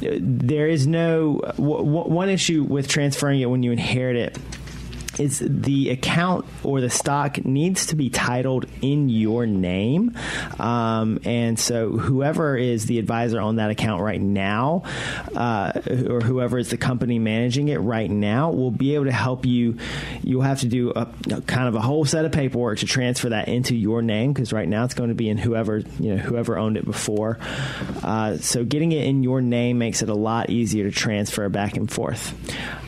[0.00, 4.38] there is no w- w- one issue with transferring it when you inherit it
[5.18, 10.16] is the account or the stock needs to be titled in your name.
[10.58, 14.84] Um, and so whoever is the advisor on that account right now,
[15.34, 15.72] uh,
[16.08, 19.76] or whoever is the company managing it right now, will be able to help you.
[20.22, 23.30] You'll have to do a, a kind of a whole set of paperwork to transfer
[23.30, 26.16] that into your name because right now it's going to be in whoever you know
[26.16, 27.38] whoever owned it before.
[28.02, 31.76] Uh, so getting it in your name makes it a lot easier to transfer back
[31.76, 32.34] and forth.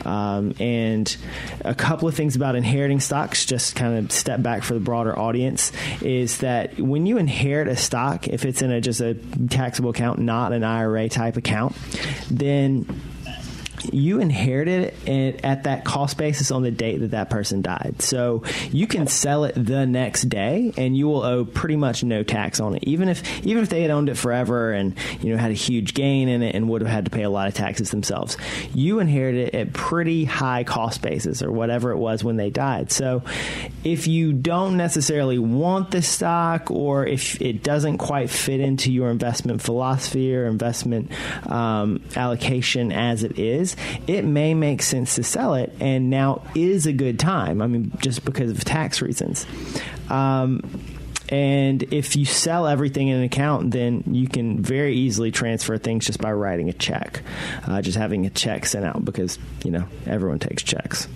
[0.05, 1.15] Um, and
[1.63, 5.17] a couple of things about inheriting stocks, just kind of step back for the broader
[5.17, 9.15] audience, is that when you inherit a stock, if it's in a just a
[9.49, 11.75] taxable account, not an IRA type account,
[12.29, 12.85] then
[13.93, 17.95] you inherited it at that cost basis on the date that that person died.
[17.99, 22.23] So you can sell it the next day, and you will owe pretty much no
[22.23, 22.83] tax on it.
[22.83, 25.93] Even if even if they had owned it forever and you know had a huge
[25.93, 28.37] gain in it and would have had to pay a lot of taxes themselves,
[28.73, 32.91] you inherited it at pretty high cost basis or whatever it was when they died.
[32.91, 33.23] So
[33.83, 39.09] if you don't necessarily want the stock, or if it doesn't quite fit into your
[39.09, 41.11] investment philosophy or investment
[41.49, 43.74] um, allocation as it is,
[44.07, 47.61] it may make sense to sell it, and now is a good time.
[47.61, 49.45] I mean, just because of tax reasons.
[50.09, 50.61] Um,
[51.29, 56.05] and if you sell everything in an account, then you can very easily transfer things
[56.05, 57.23] just by writing a check,
[57.67, 61.07] uh, just having a check sent out because you know everyone takes checks.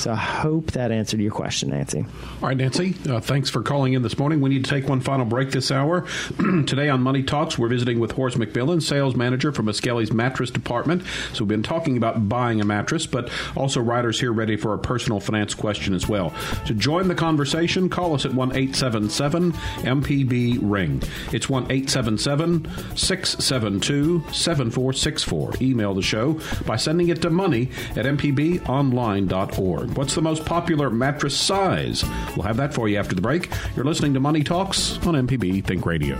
[0.00, 2.06] So I hope that answered your question, Nancy.
[2.40, 4.40] All right, Nancy, uh, thanks for calling in this morning.
[4.40, 6.06] We need to take one final break this hour.
[6.38, 11.02] Today on Money Talks, we're visiting with Horace McMillon, sales manager for Miskelly's mattress department.
[11.34, 14.78] So we've been talking about buying a mattress, but also Ryder's here ready for a
[14.78, 16.32] personal finance question as well.
[16.64, 21.02] To join the conversation, call us at 1 877 MPB Ring.
[21.30, 25.52] It's 1 877 672 7464.
[25.60, 29.89] Email the show by sending it to money at mpbonline.org.
[29.94, 32.04] What's the most popular mattress size?
[32.36, 33.50] We'll have that for you after the break.
[33.76, 36.16] You're listening to Money Talks on MPB Think Radio.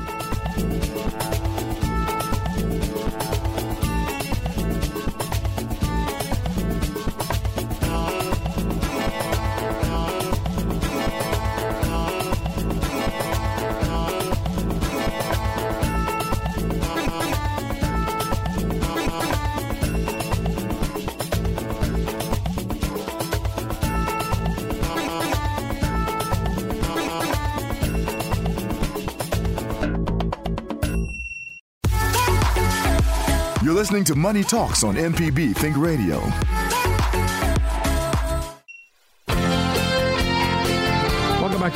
[33.91, 36.20] Listening to Money Talks on MPB Think Radio.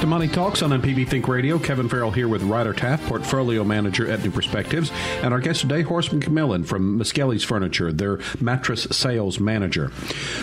[0.05, 1.59] To Money Talks on MPB Think Radio.
[1.59, 4.91] Kevin Farrell here with Ryder Taft, portfolio manager at New Perspectives,
[5.23, 9.93] and our guest today, Horace McMillon from Miskelly's Furniture, their mattress sales manager.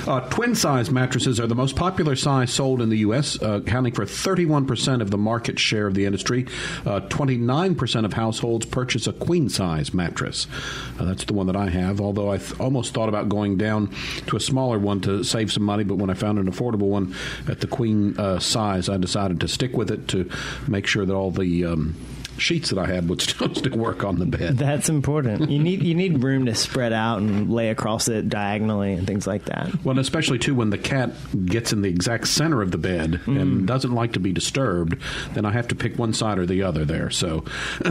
[0.07, 3.93] Uh, twin size mattresses are the most popular size sold in the U.S., uh, accounting
[3.93, 6.47] for 31% of the market share of the industry.
[6.84, 10.47] Uh, 29% of households purchase a queen size mattress.
[10.99, 13.93] Uh, that's the one that I have, although I th- almost thought about going down
[14.26, 17.14] to a smaller one to save some money, but when I found an affordable one
[17.47, 20.29] at the queen uh, size, I decided to stick with it to
[20.67, 21.95] make sure that all the um,
[22.38, 24.57] sheets that I had would still, still work on the bed.
[24.57, 25.49] That's important.
[25.49, 29.27] You need you need room to spread out and lay across it diagonally and things
[29.27, 29.84] like that.
[29.86, 31.11] Well, especially too when the cat
[31.45, 33.41] gets in the exact center of the bed Mm.
[33.41, 34.95] and doesn't like to be disturbed,
[35.34, 37.09] then I have to pick one side or the other there.
[37.09, 37.43] So,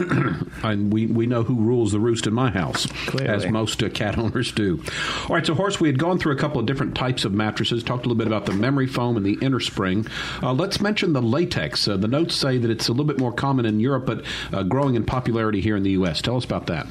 [0.62, 3.28] and we we know who rules the roost in my house, Clearly.
[3.28, 4.82] as most uh, cat owners do.
[5.28, 7.82] All right, so Horace, we had gone through a couple of different types of mattresses,
[7.82, 10.07] talked a little bit about the memory foam and the inner spring.
[10.43, 11.86] Uh, let's mention the latex.
[11.88, 14.62] Uh, the notes say that it's a little bit more common in Europe, but uh,
[14.62, 16.22] growing in popularity here in the U.S.
[16.22, 16.87] Tell us about that.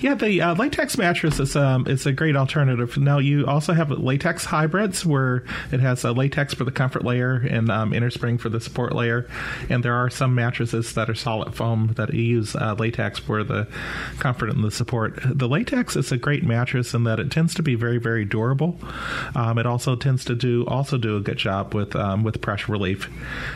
[0.00, 2.96] Yeah, the uh, latex mattress is um, is a great alternative.
[2.96, 7.34] Now you also have latex hybrids where it has a latex for the comfort layer
[7.36, 9.28] and um, inner spring for the support layer,
[9.68, 13.66] and there are some mattresses that are solid foam that use uh, latex for the
[14.18, 15.18] comfort and the support.
[15.24, 18.78] The latex is a great mattress in that it tends to be very very durable.
[19.34, 22.72] Um, it also tends to do also do a good job with um, with pressure
[22.72, 23.10] relief.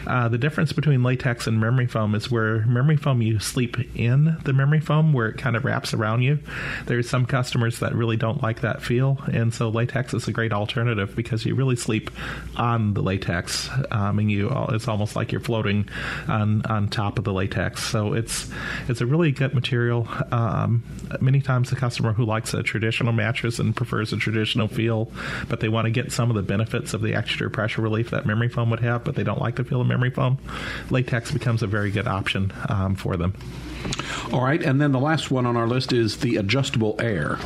[0.06, 4.36] Uh, the difference between latex and memory foam is where memory foam you sleep in
[4.44, 6.38] the memory foam where it kind of wraps around you.
[6.86, 10.52] There's some customers that really don't like that feel, and so latex is a great
[10.52, 12.10] alternative because you really sleep
[12.56, 15.88] on the latex, um, and you it's almost like you're floating
[16.26, 17.84] on on top of the latex.
[17.84, 18.50] So it's
[18.88, 20.08] it's a really good material.
[20.32, 20.82] Um,
[21.20, 25.10] many times the customer who likes a traditional mattress and prefers a traditional feel,
[25.48, 28.26] but they want to get some of the benefits of the extra pressure relief that
[28.26, 30.38] memory foam would have, but they don't like the feel of memory foam.
[30.90, 33.34] Latex becomes a very good option um, for them.
[34.32, 37.38] All right, and then the last one on our list is the adjustable air.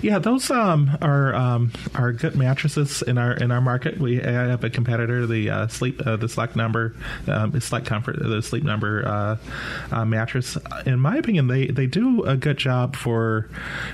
[0.00, 3.98] Yeah, those um, are um, are good mattresses in our in our market.
[3.98, 6.94] We have a competitor, the uh, sleep uh, the Select Number,
[7.26, 9.36] um, Select Comfort, the Sleep Number uh,
[9.90, 10.56] uh, mattress.
[10.86, 13.48] In my opinion, they, they do a good job for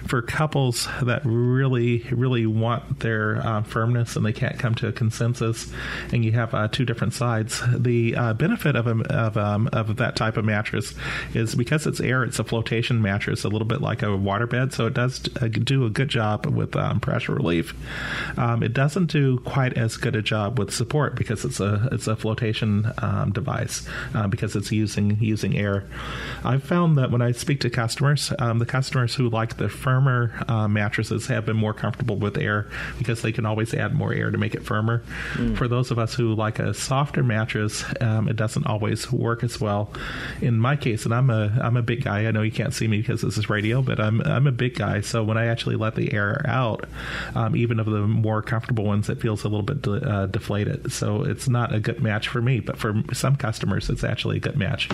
[0.07, 4.92] for couples that really really want their uh, firmness and they can't come to a
[4.92, 5.72] consensus.
[6.12, 7.62] And you have uh, two different sides.
[7.74, 10.94] The benefit of a, of um, of that type of mattress
[11.32, 12.24] is because it's air.
[12.24, 15.93] It's a flotation mattress, a little bit like a waterbed, so it does do a
[15.95, 17.74] good job with um, pressure relief.
[18.36, 22.07] Um, it doesn't do quite as good a job with support because it's a it's
[22.07, 25.84] a flotation um, device uh, because it's using using air.
[26.45, 30.32] I've found that when I speak to customers, um, the customers who like the firmer
[30.49, 32.68] uh, mattresses have been more comfortable with air
[32.99, 35.03] because they can always add more air to make it firmer.
[35.34, 35.57] Mm.
[35.57, 39.61] For those of us who like a softer mattress, um, it doesn't always work as
[39.61, 39.92] well.
[40.40, 42.26] In my case, and I'm a I'm a big guy.
[42.26, 44.74] I know you can't see me because this is radio, but I'm I'm a big
[44.74, 45.01] guy.
[45.01, 46.87] So when I actually let the air out,
[47.35, 50.93] um, even of the more comfortable ones, it feels a little bit de- uh, deflated.
[50.93, 54.41] So it's not a good match for me, but for some customers, it's actually a
[54.41, 54.89] good match.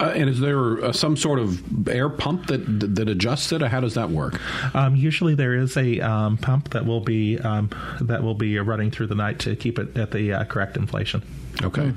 [0.00, 2.58] Uh, and is there uh, some sort of air pump that
[2.96, 4.40] that adjusts it, or how does that work?
[4.74, 8.90] Um, usually, there is a um, pump that will be um, that will be running
[8.90, 11.22] through the night to keep it at the uh, correct inflation.
[11.62, 11.92] Okay.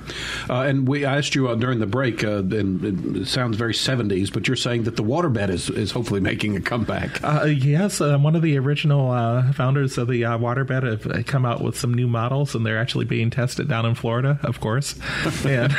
[0.49, 4.31] Uh, and we asked you uh, during the break, uh, and it sounds very 70s,
[4.33, 7.23] but you're saying that the waterbed is, is hopefully making a comeback.
[7.23, 11.61] Uh, yes, uh, one of the original uh, founders of the waterbed have come out
[11.61, 14.95] with some new models, and they're actually being tested down in Florida, of course.
[15.45, 15.73] and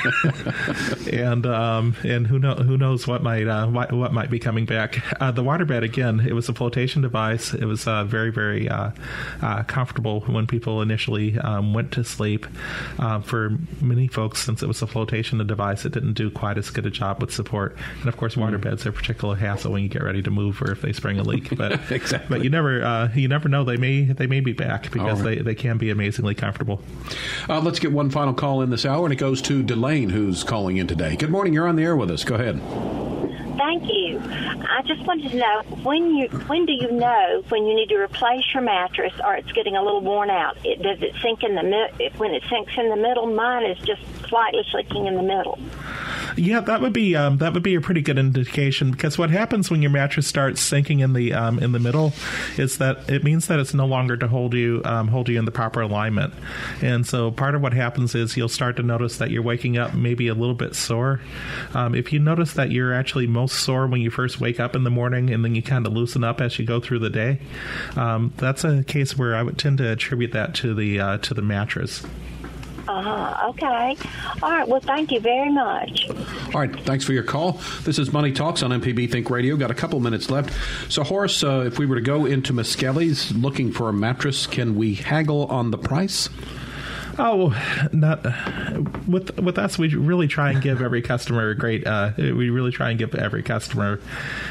[1.10, 4.94] and um, and who know who knows what might what, what, might be coming back.
[5.20, 7.54] the waterbed again, it was a flotation device.
[7.54, 8.68] It was very very
[9.66, 12.46] comfortable when people initially um, went to sleep.
[13.24, 16.86] for many folks, since it was a flotation device, it didn't do quite as good
[16.86, 17.76] a job with support.
[18.00, 18.62] And of course, water mm.
[18.62, 21.18] beds are a particular hassle when you get ready to move or if they spring
[21.18, 21.56] a leak.
[21.56, 22.38] But exactly.
[22.38, 25.38] but you never uh, you never know they may they may be back because right.
[25.38, 26.80] they, they can be amazingly comfortable.
[27.48, 30.44] Uh, let's get one final call in this hour, and it goes to Delane, who's
[30.44, 31.16] calling in today.
[31.16, 31.54] Good morning.
[31.54, 32.24] You're on the air with us.
[32.24, 33.11] Go ahead.
[33.56, 34.20] Thank you.
[34.20, 37.96] I just wanted to know when you when do you know when you need to
[37.96, 40.56] replace your mattress or it's getting a little worn out?
[40.64, 42.18] It, does it sink in the mid?
[42.18, 45.58] When it sinks in the middle, mine is just slightly sinking in the middle.
[46.36, 49.70] Yeah, that would be um, that would be a pretty good indication because what happens
[49.70, 52.12] when your mattress starts sinking in the um, in the middle
[52.56, 55.44] is that it means that it's no longer to hold you um, hold you in
[55.44, 56.32] the proper alignment,
[56.80, 59.94] and so part of what happens is you'll start to notice that you're waking up
[59.94, 61.20] maybe a little bit sore.
[61.74, 64.84] Um, if you notice that you're actually most sore when you first wake up in
[64.84, 67.40] the morning and then you kind of loosen up as you go through the day,
[67.96, 71.34] um, that's a case where I would tend to attribute that to the uh, to
[71.34, 72.02] the mattress.
[72.88, 73.48] Uh huh.
[73.50, 73.96] Okay.
[74.42, 74.66] All right.
[74.66, 76.08] Well, thank you very much.
[76.54, 76.80] All right.
[76.80, 77.60] Thanks for your call.
[77.84, 79.56] This is Money Talks on MPB Think Radio.
[79.56, 80.52] Got a couple minutes left.
[80.92, 84.74] So, Horace, uh, if we were to go into Miskelly's looking for a mattress, can
[84.76, 86.28] we haggle on the price?
[87.18, 87.54] Oh,
[87.92, 88.24] not
[89.06, 89.78] with with us.
[89.78, 91.86] We really try and give every customer a great.
[91.86, 94.00] Uh, we really try and give every customer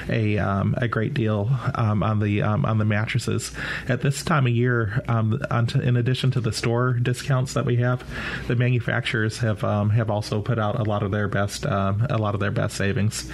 [0.10, 3.52] a um, a great deal um, on the um, on the mattresses
[3.88, 5.04] at this time of year.
[5.08, 5.42] Um,
[5.82, 8.04] in addition to the store discounts that we have,
[8.48, 12.18] the manufacturers have um, have also put out a lot of their best um, a
[12.18, 13.30] lot of their best savings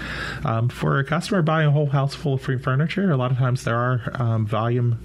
[0.69, 3.11] for a customer buying a whole house full of free furniture.
[3.11, 4.99] A lot of times there are volume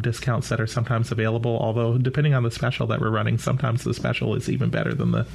[0.00, 1.58] discounts that are sometimes available.
[1.60, 5.10] Although depending on the special that we're running sometimes the special is even better than
[5.10, 5.26] the,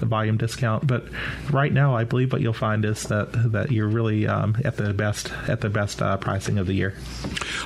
[0.00, 0.88] the volume discount.
[0.88, 1.04] But
[1.52, 4.92] right now, I believe what you'll find is that that you're really um, at the
[4.92, 6.94] best at the best uh, pricing of the year.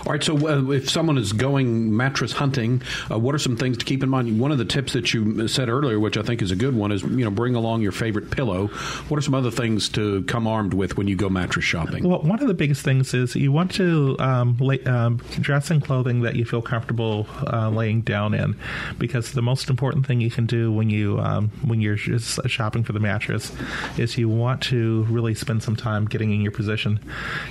[0.05, 0.23] All right.
[0.23, 4.03] So uh, if someone is going mattress hunting, uh, what are some things to keep
[4.03, 4.39] in mind?
[4.39, 6.93] One of the tips that you said earlier, which I think is a good one,
[6.93, 8.67] is you know bring along your favorite pillow.
[9.09, 12.07] What are some other things to come armed with when you go mattress shopping?
[12.07, 15.81] Well, one of the biggest things is you want to um, lay, um, dress in
[15.81, 18.55] clothing that you feel comfortable uh, laying down in,
[18.99, 22.41] because the most important important thing you can do when you um, when you're just
[22.49, 23.53] shopping for the mattress
[23.97, 26.99] is you want to really spend some time getting in your position.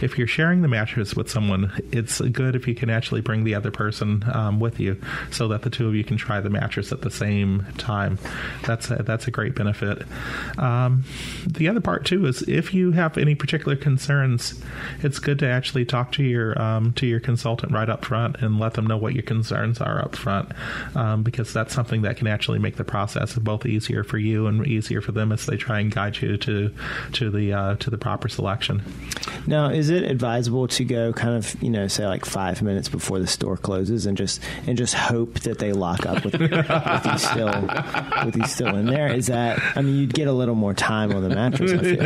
[0.01, 3.55] If you're sharing the mattress with someone, it's good if you can actually bring the
[3.55, 4.99] other person um, with you,
[5.31, 8.17] so that the two of you can try the mattress at the same time.
[8.63, 10.03] That's a, that's a great benefit.
[10.57, 11.05] Um,
[11.47, 14.61] the other part too is if you have any particular concerns,
[15.01, 18.59] it's good to actually talk to your um, to your consultant right up front and
[18.59, 20.51] let them know what your concerns are up front,
[20.95, 24.65] um, because that's something that can actually make the process both easier for you and
[24.65, 26.73] easier for them as they try and guide you to
[27.13, 28.81] to the uh, to the proper selection.
[29.45, 33.19] Now, is it advisable to go kind of you know say like five minutes before
[33.19, 36.51] the store closes and just and just hope that they lock up with, with
[37.05, 37.69] you still
[38.25, 39.13] with you still in there?
[39.13, 41.71] Is that I mean you'd get a little more time on the mattress.
[41.71, 42.03] I feel.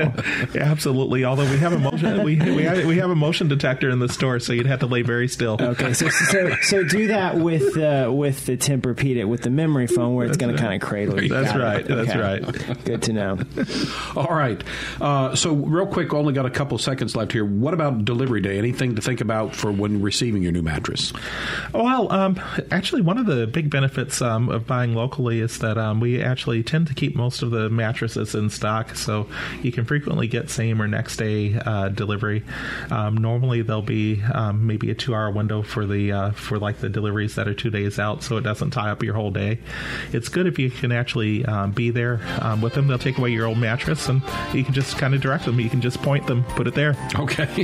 [0.53, 1.25] Yeah, absolutely.
[1.25, 4.09] Although we have a motion we we have, we have a motion detector in the
[4.09, 5.57] store, so you'd have to lay very still.
[5.59, 10.15] Okay, so so so do that with uh, with the Tempur-Pedic with the memory foam
[10.17, 11.29] where it's going to kind of cradle you.
[11.29, 11.63] That's Got it.
[11.63, 11.87] right.
[11.87, 12.19] That's Okay.
[12.19, 12.83] right.
[12.85, 13.39] Good to know.
[14.15, 14.61] All right.
[14.99, 17.45] Uh, so, real quick, only got a couple seconds left here.
[17.45, 18.57] What about delivery day?
[18.57, 21.13] Anything to think about for when receiving your new mattress?
[21.73, 22.39] Well, um,
[22.71, 26.63] actually, one of the big benefits um, of buying locally is that um, we actually
[26.63, 29.27] tend to keep most of the mattresses in stock, so
[29.61, 32.43] you can frequently get same or next day uh, delivery.
[32.89, 36.89] Um, normally, there'll be um, maybe a two-hour window for the uh, for like the
[36.89, 39.59] deliveries that are two days out, so it doesn't tie up your whole day.
[40.13, 42.87] It's good if you can actually um, be there um, with them.
[42.87, 44.21] They'll take away your old mattress, and
[44.53, 45.59] you can just kind of direct them.
[45.59, 46.95] You can just point them, put it there.
[47.15, 47.63] Okay.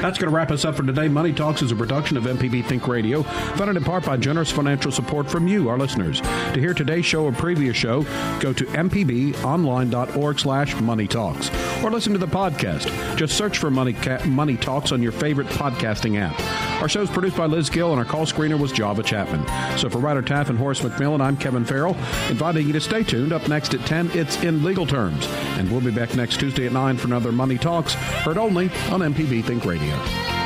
[0.00, 1.08] That's going to wrap us up for today.
[1.08, 4.90] Money Talks is a production of MPB Think Radio, funded in part by generous financial
[4.92, 6.20] support from you, our listeners.
[6.20, 8.02] To hear today's show or previous show,
[8.40, 11.50] go to mpbonline.org slash money talks
[11.82, 13.16] or listen to the podcast.
[13.16, 16.38] Just search for Money, Ca- Money Talks on your favorite podcasting app.
[16.80, 19.44] Our show is produced by Liz Gill, and our call screener was Java Chapman.
[19.78, 21.96] So for Ryder Taft and Horace McMillon, I'm Kevin Farrell,
[22.30, 23.32] inviting you to stay tuned.
[23.32, 25.26] Up next at 10, it's In Legal Terms.
[25.58, 29.00] And we'll be back next Tuesday at 9 for another Money Talks, heard only on
[29.00, 30.37] MPB Think Radio.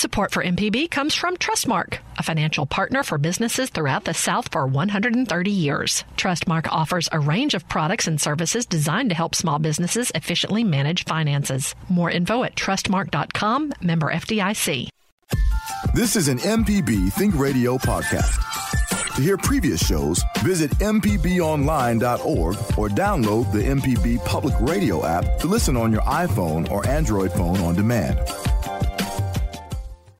[0.00, 4.66] Support for MPB comes from Trustmark, a financial partner for businesses throughout the South for
[4.66, 6.04] 130 years.
[6.16, 11.04] Trustmark offers a range of products and services designed to help small businesses efficiently manage
[11.04, 11.74] finances.
[11.90, 14.88] More info at trustmark.com, member FDIC.
[15.92, 18.40] This is an MPB Think Radio podcast.
[19.16, 25.76] To hear previous shows, visit MPBOnline.org or download the MPB Public Radio app to listen
[25.76, 28.18] on your iPhone or Android phone on demand.